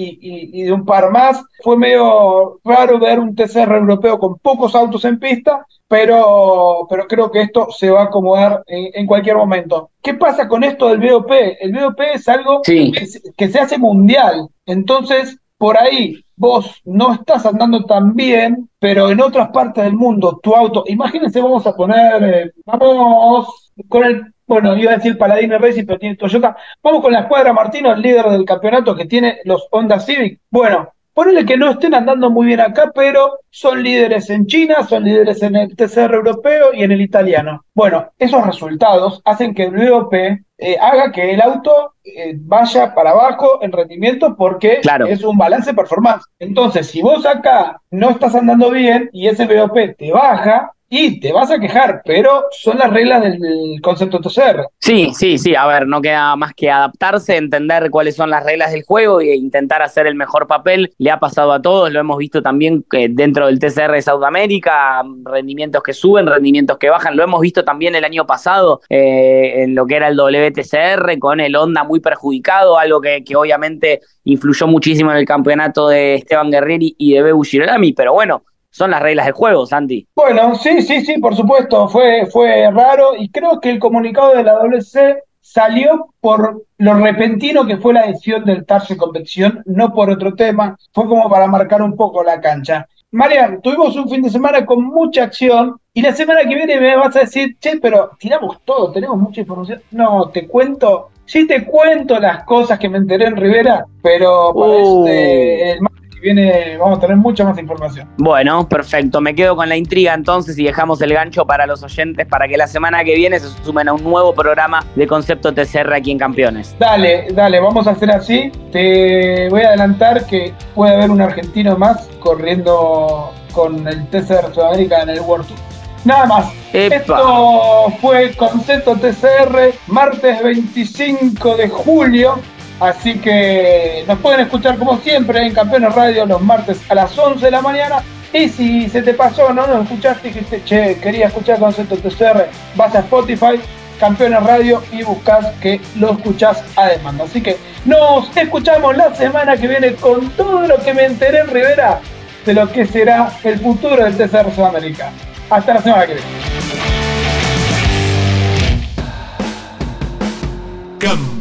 y, 0.00 0.62
de 0.62 0.72
un 0.72 0.84
par 0.84 1.10
más. 1.10 1.42
Fue 1.62 1.76
medio 1.76 2.60
raro 2.64 2.98
ver 2.98 3.18
un 3.18 3.34
TCR 3.34 3.76
europeo 3.76 4.18
con 4.18 4.38
pocos 4.38 4.74
autos 4.74 5.04
en 5.04 5.18
pista, 5.18 5.66
pero, 5.88 6.86
pero 6.88 7.06
creo 7.06 7.30
que 7.30 7.42
esto 7.42 7.68
se 7.70 7.90
va 7.90 8.02
a 8.02 8.04
acomodar 8.04 8.62
en, 8.66 9.06
cualquier 9.06 9.36
momento. 9.36 9.90
¿Qué 10.02 10.14
pasa 10.14 10.48
con 10.48 10.64
esto 10.64 10.88
del 10.88 11.00
BOP? 11.00 11.30
El 11.60 11.72
BOP 11.72 12.00
es 12.14 12.28
algo 12.28 12.62
que, 12.62 12.92
que 13.36 13.48
se 13.48 13.58
hace 13.58 13.78
mundial. 13.78 14.48
Entonces, 14.66 15.38
por 15.58 15.76
ahí 15.76 16.24
vos 16.36 16.80
no 16.86 17.12
estás 17.12 17.44
andando 17.44 17.84
tan 17.84 18.14
bien, 18.14 18.70
pero 18.78 19.10
en 19.10 19.20
otras 19.20 19.50
partes 19.50 19.84
del 19.84 19.92
mundo 19.92 20.40
tu 20.42 20.54
auto, 20.54 20.84
imagínense, 20.86 21.38
vamos 21.42 21.66
a 21.66 21.76
poner, 21.76 22.22
eh, 22.24 22.52
vamos 22.64 23.70
con 23.90 24.04
el 24.04 24.22
bueno, 24.50 24.76
iba 24.76 24.90
a 24.90 24.96
decir 24.96 25.16
Paladino 25.16 25.58
Racing, 25.58 25.86
pero 25.86 26.00
tiene 26.00 26.16
Toyota. 26.16 26.56
Vamos 26.82 27.02
con 27.02 27.12
la 27.12 27.20
escuadra 27.20 27.52
Martino, 27.52 27.92
el 27.92 28.02
líder 28.02 28.30
del 28.30 28.44
campeonato 28.44 28.96
que 28.96 29.04
tiene 29.04 29.38
los 29.44 29.68
Honda 29.70 30.00
Civic. 30.00 30.40
Bueno, 30.50 30.92
ponele 31.14 31.46
que 31.46 31.56
no 31.56 31.70
estén 31.70 31.94
andando 31.94 32.30
muy 32.30 32.46
bien 32.46 32.58
acá, 32.58 32.90
pero 32.92 33.38
son 33.48 33.80
líderes 33.80 34.28
en 34.28 34.46
China, 34.46 34.82
son 34.82 35.04
líderes 35.04 35.40
en 35.44 35.54
el 35.54 35.76
TCR 35.76 36.14
europeo 36.14 36.74
y 36.74 36.82
en 36.82 36.90
el 36.90 37.00
italiano. 37.00 37.64
Bueno, 37.74 38.10
esos 38.18 38.44
resultados 38.44 39.22
hacen 39.24 39.54
que 39.54 39.66
el 39.66 39.70
VOP 39.70 40.14
eh, 40.14 40.76
haga 40.80 41.12
que 41.12 41.32
el 41.32 41.40
auto 41.40 41.94
eh, 42.02 42.32
vaya 42.36 42.92
para 42.92 43.10
abajo 43.10 43.60
en 43.62 43.70
rendimiento 43.70 44.34
porque 44.36 44.80
es 45.08 45.22
un 45.22 45.38
balance 45.38 45.72
performance. 45.74 46.24
Entonces, 46.40 46.88
si 46.88 47.02
vos 47.02 47.24
acá 47.24 47.80
no 47.92 48.10
estás 48.10 48.34
andando 48.34 48.68
bien 48.72 49.10
y 49.12 49.28
ese 49.28 49.46
VOP 49.46 49.96
te 49.96 50.10
baja, 50.10 50.72
y 50.92 51.20
te 51.20 51.32
vas 51.32 51.52
a 51.52 51.60
quejar, 51.60 52.02
pero 52.04 52.46
son 52.50 52.78
las 52.78 52.90
reglas 52.90 53.22
del 53.22 53.80
concepto 53.80 54.20
TCR. 54.20 54.66
Sí, 54.80 55.12
sí, 55.14 55.38
sí. 55.38 55.54
A 55.54 55.64
ver, 55.68 55.86
no 55.86 56.02
queda 56.02 56.34
más 56.34 56.52
que 56.52 56.68
adaptarse, 56.68 57.36
entender 57.36 57.90
cuáles 57.90 58.16
son 58.16 58.28
las 58.28 58.44
reglas 58.44 58.72
del 58.72 58.82
juego 58.82 59.20
e 59.20 59.36
intentar 59.36 59.82
hacer 59.82 60.08
el 60.08 60.16
mejor 60.16 60.48
papel. 60.48 60.92
Le 60.98 61.12
ha 61.12 61.20
pasado 61.20 61.52
a 61.52 61.62
todos, 61.62 61.92
lo 61.92 62.00
hemos 62.00 62.18
visto 62.18 62.42
también 62.42 62.84
eh, 62.92 63.06
dentro 63.08 63.46
del 63.46 63.60
TCR 63.60 63.92
de 63.92 64.02
Sudamérica, 64.02 65.04
rendimientos 65.24 65.80
que 65.84 65.92
suben, 65.92 66.26
rendimientos 66.26 66.76
que 66.76 66.90
bajan. 66.90 67.16
Lo 67.16 67.22
hemos 67.22 67.40
visto 67.40 67.64
también 67.64 67.94
el 67.94 68.04
año 68.04 68.26
pasado 68.26 68.80
eh, 68.88 69.62
en 69.62 69.76
lo 69.76 69.86
que 69.86 69.94
era 69.94 70.08
el 70.08 70.18
WTCR, 70.18 71.20
con 71.20 71.38
el 71.38 71.54
Honda 71.54 71.84
muy 71.84 72.00
perjudicado, 72.00 72.76
algo 72.76 73.00
que, 73.00 73.22
que 73.22 73.36
obviamente 73.36 74.00
influyó 74.24 74.66
muchísimo 74.66 75.12
en 75.12 75.18
el 75.18 75.24
campeonato 75.24 75.86
de 75.86 76.16
Esteban 76.16 76.50
Guerrieri 76.50 76.96
y 76.98 77.14
de 77.14 77.22
Bebu 77.22 77.44
Girolami, 77.44 77.92
pero 77.92 78.12
bueno, 78.12 78.42
son 78.70 78.92
las 78.92 79.02
reglas 79.02 79.26
del 79.26 79.34
juego, 79.34 79.66
Santi. 79.66 80.06
Bueno, 80.14 80.54
sí, 80.54 80.82
sí, 80.82 81.04
sí, 81.04 81.18
por 81.18 81.36
supuesto, 81.36 81.88
fue, 81.88 82.26
fue 82.26 82.70
raro 82.70 83.16
y 83.18 83.28
creo 83.30 83.60
que 83.60 83.70
el 83.70 83.78
comunicado 83.78 84.34
de 84.34 84.44
la 84.44 84.54
WC 84.54 85.22
salió 85.40 86.08
por 86.20 86.64
lo 86.78 86.94
repentino 86.94 87.66
que 87.66 87.78
fue 87.78 87.92
la 87.92 88.06
decisión 88.06 88.44
del 88.44 88.64
Tarso 88.64 88.96
Convección, 88.96 89.62
no 89.66 89.92
por 89.92 90.10
otro 90.10 90.34
tema, 90.34 90.76
fue 90.92 91.06
como 91.06 91.28
para 91.28 91.48
marcar 91.48 91.82
un 91.82 91.96
poco 91.96 92.22
la 92.22 92.40
cancha. 92.40 92.86
Marian, 93.12 93.60
tuvimos 93.60 93.96
un 93.96 94.08
fin 94.08 94.22
de 94.22 94.30
semana 94.30 94.64
con 94.64 94.84
mucha 94.84 95.24
acción 95.24 95.76
y 95.92 96.02
la 96.02 96.12
semana 96.12 96.42
que 96.42 96.54
viene 96.54 96.78
me 96.78 96.96
vas 96.96 97.16
a 97.16 97.20
decir, 97.20 97.56
che, 97.58 97.80
pero 97.80 98.10
tiramos 98.18 98.60
todo, 98.64 98.92
tenemos 98.92 99.18
mucha 99.18 99.40
información. 99.40 99.82
No, 99.90 100.28
te 100.28 100.46
cuento, 100.46 101.08
sí 101.24 101.46
te 101.46 101.64
cuento 101.64 102.20
las 102.20 102.44
cosas 102.44 102.78
que 102.78 102.88
me 102.88 102.98
enteré 102.98 103.26
en 103.26 103.36
Rivera, 103.36 103.84
pero 104.00 104.54
para 104.54 104.72
uh. 104.72 105.04
este, 105.04 105.70
el 105.72 105.80
viene 106.20 106.76
vamos 106.78 106.98
a 106.98 107.00
tener 107.00 107.16
mucha 107.16 107.44
más 107.44 107.58
información. 107.58 108.08
Bueno, 108.18 108.68
perfecto. 108.68 109.20
Me 109.20 109.34
quedo 109.34 109.56
con 109.56 109.68
la 109.68 109.76
intriga 109.76 110.14
entonces 110.14 110.58
y 110.58 110.64
dejamos 110.64 111.00
el 111.02 111.12
gancho 111.12 111.46
para 111.46 111.66
los 111.66 111.82
oyentes 111.82 112.26
para 112.26 112.46
que 112.48 112.56
la 112.56 112.66
semana 112.66 113.04
que 113.04 113.14
viene 113.14 113.38
se 113.38 113.48
sumen 113.64 113.88
a 113.88 113.92
un 113.92 114.04
nuevo 114.04 114.34
programa 114.34 114.84
de 114.94 115.06
Concepto 115.06 115.52
TCR 115.52 115.92
aquí 115.92 116.10
en 116.10 116.18
Campeones. 116.18 116.76
Dale, 116.78 117.28
dale, 117.32 117.60
vamos 117.60 117.86
a 117.86 117.90
hacer 117.92 118.10
así. 118.10 118.52
Te 118.72 119.48
voy 119.50 119.62
a 119.62 119.68
adelantar 119.68 120.26
que 120.26 120.52
puede 120.74 120.94
haber 120.94 121.10
un 121.10 121.20
argentino 121.20 121.76
más 121.76 122.08
corriendo 122.20 123.32
con 123.52 123.86
el 123.86 124.06
TCR 124.08 124.54
Sudamérica 124.54 125.02
en 125.02 125.10
el 125.10 125.20
World 125.20 125.46
Tour. 125.46 125.58
Nada 126.04 126.26
más. 126.26 126.52
Esto 126.72 127.92
fue 128.00 128.32
Concepto 128.36 128.96
TCR, 128.96 129.74
martes 129.88 130.42
25 130.42 131.56
de 131.56 131.68
julio. 131.68 132.38
Así 132.80 133.18
que 133.18 134.04
nos 134.08 134.18
pueden 134.20 134.40
escuchar 134.40 134.78
como 134.78 134.98
siempre 134.98 135.46
en 135.46 135.52
Campeones 135.52 135.94
Radio 135.94 136.24
los 136.24 136.40
martes 136.40 136.80
a 136.88 136.94
las 136.94 137.16
11 137.16 137.44
de 137.44 137.50
la 137.50 137.60
mañana. 137.60 138.02
Y 138.32 138.48
si 138.48 138.88
se 138.88 139.02
te 139.02 139.12
pasó, 139.12 139.52
no 139.52 139.66
nos 139.66 139.82
escuchaste 139.82 140.28
y 140.28 140.30
dijiste, 140.32 140.62
che, 140.64 140.98
quería 140.98 141.26
escuchar 141.26 141.58
Concepto 141.58 141.96
TCR, 141.96 142.48
vas 142.76 142.94
a 142.94 143.00
Spotify, 143.00 143.60
Campeones 143.98 144.42
Radio 144.42 144.82
y 144.92 145.02
buscas 145.02 145.46
que 145.60 145.80
lo 145.96 146.12
escuchás 146.12 146.62
a 146.76 146.86
demanda. 146.86 147.24
Así 147.24 147.42
que 147.42 147.58
nos 147.84 148.34
escuchamos 148.34 148.96
la 148.96 149.14
semana 149.14 149.56
que 149.56 149.68
viene 149.68 149.94
con 149.94 150.30
todo 150.30 150.66
lo 150.66 150.78
que 150.78 150.94
me 150.94 151.04
enteré 151.04 151.40
en 151.40 151.48
Rivera 151.48 152.00
de 152.46 152.54
lo 152.54 152.70
que 152.70 152.86
será 152.86 153.30
el 153.44 153.58
futuro 153.58 154.02
del 154.02 154.16
TCR 154.16 154.54
Sudamérica. 154.54 155.10
Hasta 155.50 155.74
la 155.74 155.82
semana 155.82 156.06
que 156.06 156.14
viene. 156.14 156.99